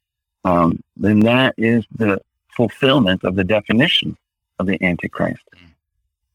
[0.44, 2.20] Um, then that is the
[2.56, 4.16] fulfillment of the definition
[4.58, 5.42] of the Antichrist.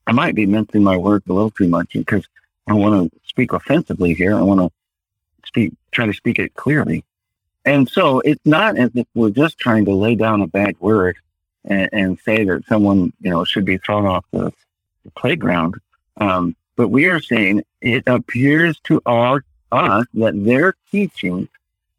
[0.07, 2.27] I might be mincing my words a little too much because
[2.67, 4.35] I want to speak offensively here.
[4.35, 4.71] I want to
[5.47, 7.03] speak, try to speak it clearly.
[7.65, 11.17] And so it's not as if we're just trying to lay down a bad word
[11.65, 14.51] and, and say that someone, you know, should be thrown off the,
[15.03, 15.75] the playground.
[16.17, 21.47] Um, but we are saying it appears to our, us that their teaching,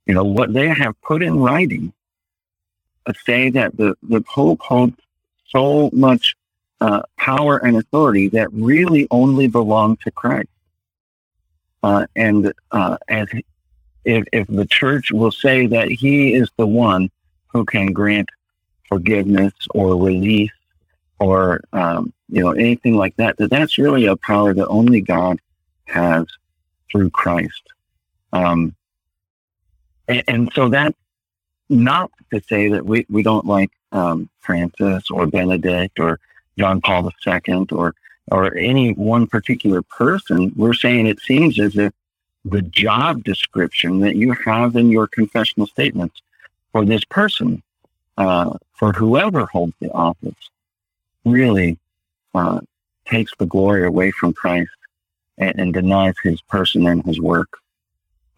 [0.07, 1.93] you know, what they have put in writing,
[3.07, 4.97] uh, say that the, the Pope holds
[5.49, 6.37] so much
[6.81, 10.49] uh, power and authority that really only belong to Christ.
[11.83, 13.29] Uh, and uh, as
[14.05, 17.11] if, if the church will say that he is the one
[17.49, 18.29] who can grant
[18.91, 20.51] forgiveness or release
[21.19, 25.41] or um, you know anything like that, that that's really a power that only God
[25.85, 26.27] has
[26.91, 27.63] through Christ.
[28.33, 28.75] Um,
[30.09, 30.97] and, and, so that's
[31.69, 36.21] not to say that we, we don't like um, Francis or Benedict or
[36.59, 37.95] John Paul II or
[38.31, 40.53] or any one particular person.
[40.55, 41.93] We're saying it seems as if
[42.45, 46.23] the job description that you have in your confessional statements
[46.73, 47.63] for this person
[48.21, 50.51] uh, for whoever holds the office
[51.25, 51.79] really
[52.35, 52.61] uh,
[53.07, 54.71] takes the glory away from Christ
[55.39, 57.49] and, and, denies his person and his work.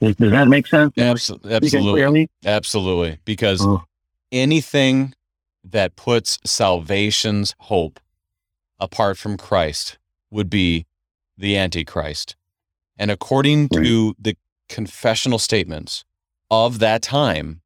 [0.00, 0.96] Does, does that make sense?
[0.96, 1.54] Absolutely.
[1.54, 2.30] Absolutely.
[2.44, 3.18] Absolutely.
[3.24, 3.82] Because oh.
[4.30, 5.14] anything
[5.64, 7.98] that puts salvation's hope
[8.78, 9.98] apart from Christ
[10.30, 10.86] would be
[11.36, 12.36] the Antichrist.
[12.96, 13.84] And according right.
[13.84, 14.36] to the
[14.68, 16.04] confessional statements
[16.52, 17.61] of that time,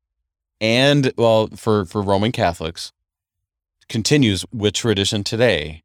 [0.60, 2.92] and well for for Roman Catholics
[3.88, 5.82] continues with tradition today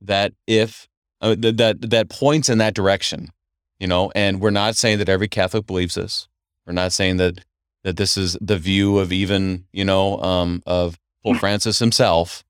[0.00, 0.88] that if
[1.20, 3.30] uh, th- that that points in that direction
[3.78, 4.10] you know?
[4.14, 6.28] And we're not saying that every catholic believes this.
[6.66, 7.44] We're not saying that
[7.82, 12.42] that this is the view of even you know um, of pope francis himself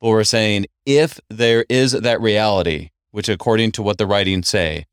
[0.00, 4.84] but we're saying if there is that reality which according to what the writings say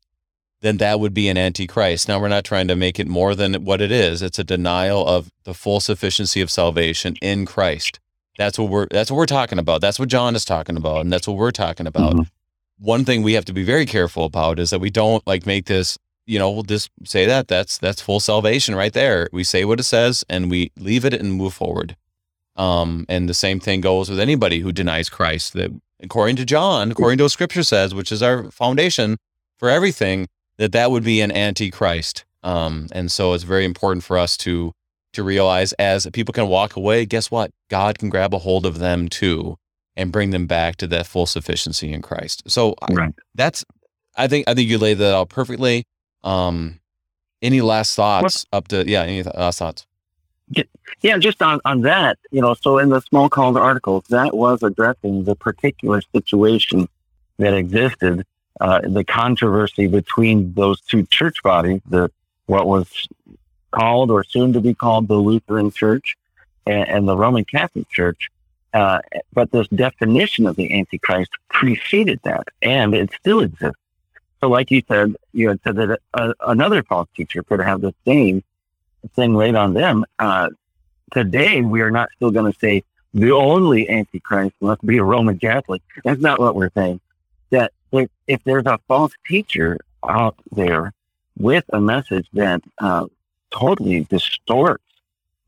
[0.62, 2.08] then that would be an antichrist.
[2.08, 4.22] Now we're not trying to make it more than what it is.
[4.22, 7.98] It's a denial of the full sufficiency of salvation in Christ.
[8.36, 9.80] That's what we're that's what we're talking about.
[9.80, 12.14] That's what John is talking about, and that's what we're talking about.
[12.14, 12.22] Mm-hmm.
[12.78, 15.66] One thing we have to be very careful about is that we don't like make
[15.66, 19.28] this you know, we'll just say that that's that's full salvation right there.
[19.32, 21.96] We say what it says and we leave it and move forward.
[22.54, 25.54] Um, and the same thing goes with anybody who denies Christ.
[25.54, 29.16] That according to John, according to what Scripture says, which is our foundation
[29.58, 30.28] for everything,
[30.60, 32.26] that that would be an antichrist.
[32.42, 34.72] Um, and so it's very important for us to
[35.14, 37.50] to realize as people can walk away, guess what?
[37.68, 39.56] God can grab a hold of them too
[39.96, 42.42] and bring them back to that full sufficiency in Christ.
[42.46, 43.08] So right.
[43.08, 43.64] I, that's
[44.16, 45.84] I think I think you laid that out perfectly.
[46.22, 46.78] Um,
[47.40, 49.02] any last thoughts up to yeah?
[49.02, 49.86] Any last thoughts?
[51.00, 55.22] Yeah, just on, on that, you know, so in the Smalcald articles, that was addressing
[55.22, 56.88] the particular situation
[57.38, 58.26] that existed,
[58.60, 62.10] uh, the controversy between those two church bodies, the
[62.46, 63.08] what was
[63.70, 66.16] called or soon to be called the Lutheran Church
[66.66, 68.30] and, and the Roman Catholic Church.
[68.72, 69.00] Uh,
[69.32, 73.80] but this definition of the Antichrist preceded that, and it still exists.
[74.40, 77.94] So, like you said, you had said that a, another false teacher could have the
[78.06, 78.42] same
[79.14, 80.04] thing laid on them.
[80.18, 80.50] Uh,
[81.12, 85.38] today, we are not still going to say the only Antichrist must be a Roman
[85.38, 85.82] Catholic.
[86.04, 87.00] That's not what we're saying.
[87.92, 89.78] If there's a false teacher
[90.08, 90.92] out there
[91.38, 93.06] with a message that uh,
[93.50, 94.84] totally distorts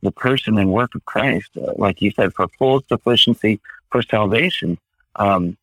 [0.03, 4.78] the person and work of Christ, uh, like you said, for full sufficiency for salvation,
[5.16, 5.57] um,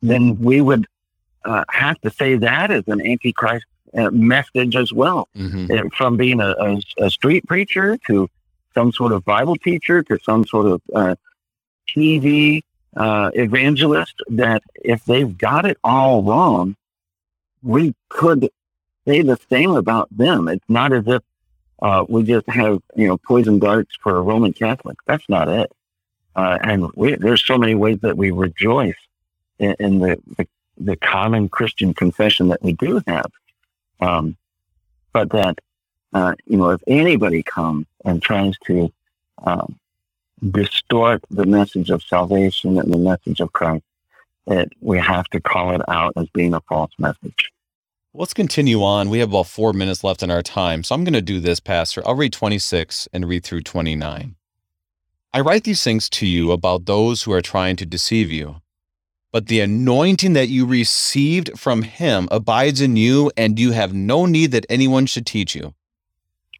[0.00, 0.86] then we would
[1.44, 5.28] uh, have to say that is an antichrist uh, message as well.
[5.36, 5.72] Mm-hmm.
[5.72, 8.28] Uh, from being a, a, a, street preacher to
[8.74, 11.14] some sort of Bible teacher to some sort of uh,
[11.88, 12.62] TV
[12.96, 16.76] uh, evangelist, that if they've got it all wrong,
[17.62, 18.50] we could
[19.06, 20.48] say the same about them.
[20.48, 21.22] It's not as if
[21.82, 24.96] uh, we just have, you know, poison darts for a Roman Catholic.
[25.06, 25.70] That's not it.
[26.34, 28.96] Uh, and we, there's so many ways that we rejoice
[29.58, 33.30] in, in the, the, the, common Christian confession that we do have.
[34.00, 34.36] Um,
[35.12, 35.58] but that,
[36.12, 38.92] uh, you know, if anybody comes and tries to
[39.44, 39.78] um,
[40.50, 43.84] distort the message of salvation and the message of Christ,
[44.46, 47.50] it, we have to call it out as being a false message.
[48.14, 49.10] Let's continue on.
[49.10, 50.82] We have about four minutes left in our time.
[50.82, 52.02] So I'm going to do this, Pastor.
[52.06, 54.36] I'll read 26 and read through 29.
[55.34, 58.62] I write these things to you about those who are trying to deceive you.
[59.32, 64.24] But the anointing that you received from him abides in you, and you have no
[64.24, 65.74] need that anyone should teach you.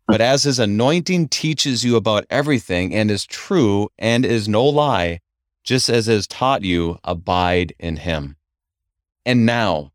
[0.06, 5.20] But as his anointing teaches you about everything and is true and is no lie,
[5.64, 8.36] just as has taught you, abide in him.
[9.24, 9.92] And now,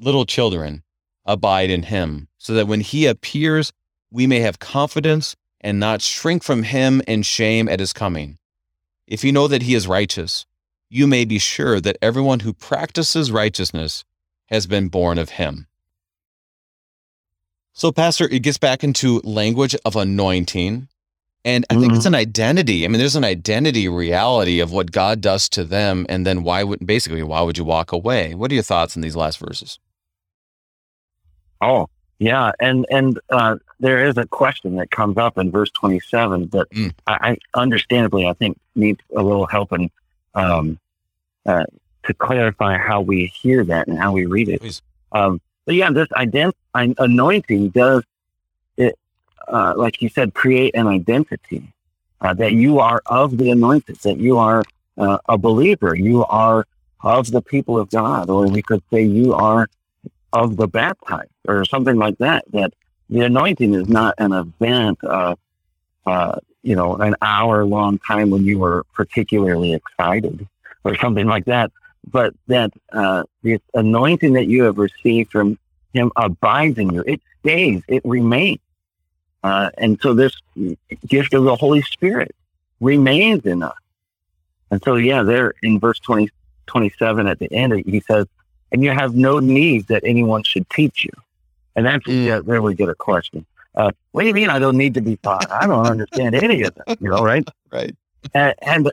[0.00, 0.82] little children,
[1.24, 3.72] abide in him, so that when he appears,
[4.10, 8.38] we may have confidence and not shrink from him in shame at his coming.
[9.06, 10.44] If you know that he is righteous,
[10.88, 14.04] you may be sure that everyone who practices righteousness
[14.46, 15.68] has been born of him.
[17.72, 20.88] So, Pastor, it gets back into language of anointing.
[21.44, 21.96] And I think mm-hmm.
[21.96, 22.84] it's an identity.
[22.84, 26.06] I mean, there's an identity reality of what God does to them.
[26.08, 28.34] And then why would basically, why would you walk away?
[28.34, 29.80] What are your thoughts in these last verses?
[31.60, 31.88] Oh,
[32.22, 36.70] yeah, and and uh, there is a question that comes up in verse 27 that
[36.70, 36.92] mm.
[37.08, 39.90] I, I, understandably I think needs a little help in
[40.36, 40.78] um,
[41.46, 41.64] uh,
[42.04, 44.80] to clarify how we hear that and how we read it.
[45.10, 48.02] Um, but yeah, this ident- anointing does
[48.76, 48.98] it,
[49.48, 51.72] uh, like you said, create an identity
[52.20, 54.62] uh, that you are of the anointed, that you are
[54.98, 56.66] uh, a believer, you are
[57.02, 59.68] of the people of God, or we could say you are
[60.32, 62.44] of the baptized or something like that.
[62.52, 62.72] That
[63.10, 65.34] the anointing is not an event, uh,
[66.06, 70.46] uh, you know, an hour long time when you were particularly excited
[70.84, 71.72] or something like that,
[72.10, 75.58] but that uh, the anointing that you have received from
[75.92, 77.04] Him abides in you.
[77.06, 78.60] It stays, it remains.
[79.42, 80.34] Uh, and so this
[81.06, 82.34] gift of the Holy Spirit
[82.80, 83.74] remains in us.
[84.70, 86.30] And so, yeah, there in verse 20,
[86.66, 88.26] 27 at the end, he says,
[88.70, 91.10] and you have no need that anyone should teach you.
[91.76, 92.26] And that's mm.
[92.26, 93.44] yeah, there we get a question.
[93.74, 95.50] Uh, what do you mean I don't need to be taught?
[95.50, 97.46] I don't understand any of that, you know, right?
[97.72, 97.96] Right.
[98.34, 98.92] And, and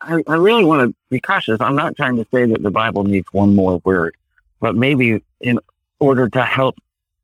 [0.00, 1.60] I, I, really want to be cautious.
[1.60, 4.16] I'm not trying to say that the Bible needs one more word,
[4.60, 5.58] but maybe in
[5.98, 6.76] order to help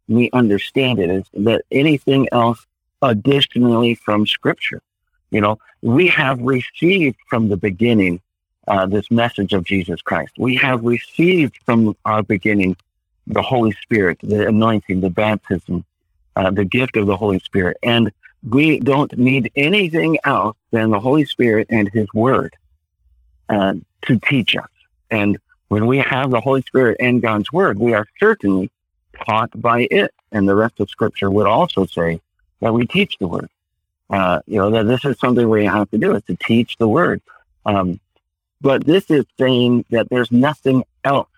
[0.09, 2.67] me understand it is that anything else
[3.03, 4.83] additionally from Scripture.
[5.31, 8.21] You know, we have received from the beginning
[8.67, 10.33] uh, this message of Jesus Christ.
[10.39, 12.77] We have received from our beginning
[13.27, 15.85] the Holy Spirit, the anointing, the baptism,
[16.37, 17.77] uh, the gift of the Holy Spirit.
[17.83, 18.13] And
[18.49, 22.57] we don't need anything else than the Holy Spirit and His Word
[23.49, 24.69] uh, to teach us.
[25.11, 25.39] And
[25.69, 28.71] when we have the Holy Spirit and God's Word, we are certainly
[29.27, 30.13] taught by it.
[30.33, 32.21] and the rest of Scripture would also say
[32.61, 33.49] that we teach the Word.
[34.11, 36.89] Uh, you know that this is something we have to do is to teach the
[36.89, 37.23] Word.
[37.65, 38.01] Um,
[38.61, 41.29] but this is saying that there's nothing else.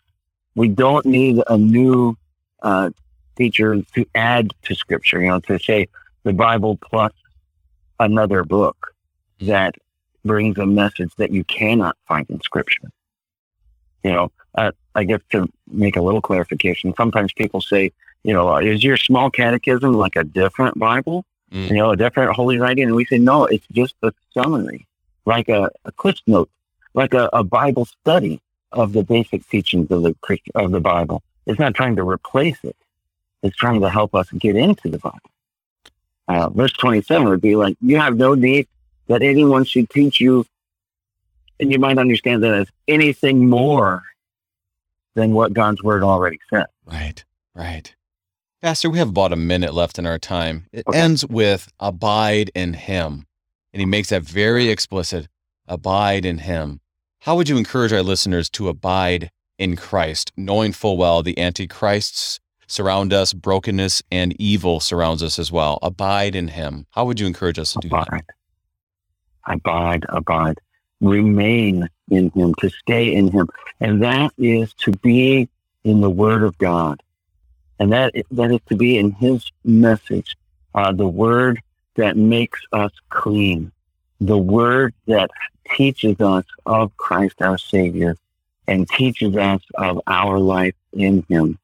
[0.55, 2.17] We don't need a new
[2.63, 2.91] uh,
[3.37, 5.21] teacher to add to Scripture.
[5.21, 5.89] You know, to say
[6.25, 7.13] the Bible plus
[8.01, 8.93] another book
[9.41, 9.77] that
[10.27, 12.91] brings a message that you cannot find in Scripture.
[14.03, 18.57] You know, uh, I guess to make a little clarification, sometimes people say, you know,
[18.57, 21.25] is your small catechism like a different Bible?
[21.53, 21.69] Mm.
[21.69, 22.85] You know, a different holy writing?
[22.85, 24.87] And we say, no, it's just a summary,
[25.25, 26.51] like a, a cliff note,
[26.95, 28.41] like a, a Bible study
[28.73, 30.15] of the basic teachings of the
[30.55, 31.23] of the Bible.
[31.47, 32.77] It's not trying to replace it.
[33.43, 35.31] It's trying to help us get into the Bible.
[36.29, 38.67] Uh, verse 27 would be like, you have no need
[39.09, 40.47] that anyone should teach you.
[41.59, 44.03] And you might understand that as anything more
[45.15, 46.67] than what God's word already said.
[46.85, 47.95] Right, right.
[48.63, 50.67] Pastor, we have about a minute left in our time.
[50.73, 50.99] It okay.
[50.99, 53.27] ends with abide in him.
[53.73, 55.29] And he makes that very explicit
[55.67, 56.81] abide in him.
[57.21, 62.41] How would you encourage our listeners to abide in Christ, knowing full well the antichrists
[62.67, 65.79] surround us, brokenness and evil surrounds us as well?
[65.83, 66.87] Abide in him.
[66.91, 68.09] How would you encourage us to do abide.
[68.11, 68.25] that?
[69.47, 70.59] Abide, abide.
[71.01, 73.49] Remain in him, to stay in him.
[73.81, 75.49] And that is to be
[75.85, 77.03] in the word of God.
[77.79, 80.37] And that, that is to be in his message,
[80.75, 81.61] uh, the word
[81.97, 83.73] that makes us clean,
[84.21, 85.31] the word that
[85.75, 88.17] teaches us of Christ our Savior
[88.67, 91.59] and teaches us of our life in him.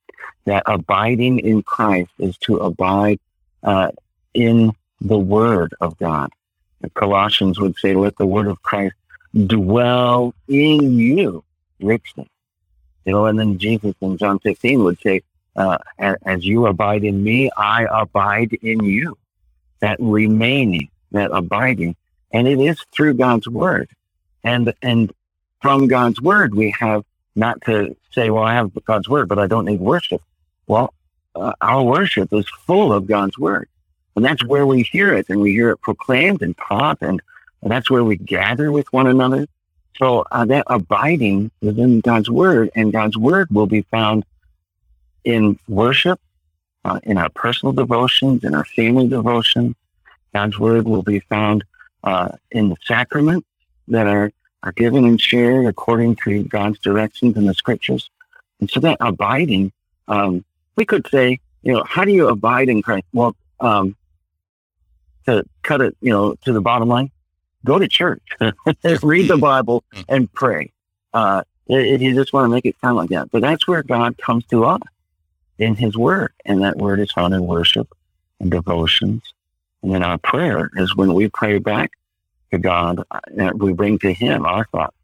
[0.45, 3.21] That abiding in Christ is to abide
[3.63, 3.91] uh,
[4.35, 6.31] in the word of God.
[6.91, 8.95] Colossians would say, let the word of Christ
[9.47, 11.45] dwell in you
[11.81, 12.29] richly.
[13.05, 15.23] You know, and then Jesus in John 15 would say,
[15.57, 19.19] uh, as you abide in me, I abide in you.
[19.81, 21.97] That remaining, that abiding.
[22.33, 23.91] And it is through God's word.
[24.45, 25.13] And, and
[25.61, 27.05] from God's word, we have
[27.35, 30.23] not to say, well, I have God's word, but I don't need worship.
[30.67, 30.95] Well,
[31.35, 33.69] uh, our worship is full of God's word.
[34.17, 37.21] And that's where we hear it and we hear it proclaimed and taught and,
[37.65, 39.47] that's where we gather with one another.
[39.97, 44.25] So uh, that abiding within God's word and God's word will be found
[45.23, 46.19] in worship,
[46.85, 49.77] uh, in our personal devotions, in our family devotions.
[50.35, 51.63] God's word will be found
[52.03, 53.47] uh, in the sacraments
[53.87, 54.33] that are,
[54.63, 58.11] are given and shared according to God's directions in the scriptures.
[58.61, 59.73] And so that abiding,
[60.09, 60.45] um,
[60.77, 63.07] we could say, you know, how do you abide in Christ?
[63.13, 63.95] Well, um,
[65.25, 67.11] to cut it, you know, to the bottom line,
[67.65, 68.23] go to church,
[69.03, 70.73] read the Bible, and pray.
[71.13, 74.19] Uh, if you just want to make it sound like that, but that's where God
[74.19, 74.81] comes to us
[75.59, 77.89] in His Word, and that Word is found in worship
[78.41, 79.23] and devotions,
[79.83, 81.93] and then our prayer is when we pray back
[82.51, 84.97] to God, uh, we bring to Him our thoughts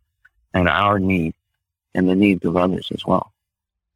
[0.55, 1.37] and our needs
[1.95, 3.33] and the needs of others as well.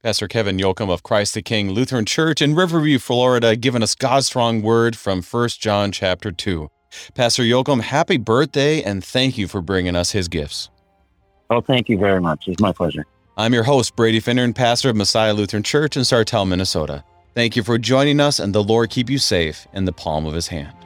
[0.03, 4.27] Pastor Kevin Yoakum of Christ the King Lutheran Church in Riverview, Florida, giving us God's
[4.27, 6.69] strong word from 1 John chapter 2.
[7.15, 10.71] Pastor Yoakum, happy birthday and thank you for bringing us his gifts.
[11.51, 12.49] Oh, thank you very much.
[12.49, 13.07] It's my pleasure.
[13.37, 17.05] I'm your host, Brady Finnern, and pastor of Messiah Lutheran Church in Sartell, Minnesota.
[17.37, 20.35] Thank you for joining us, and the Lord keep you safe in the palm of
[20.35, 20.82] his hand.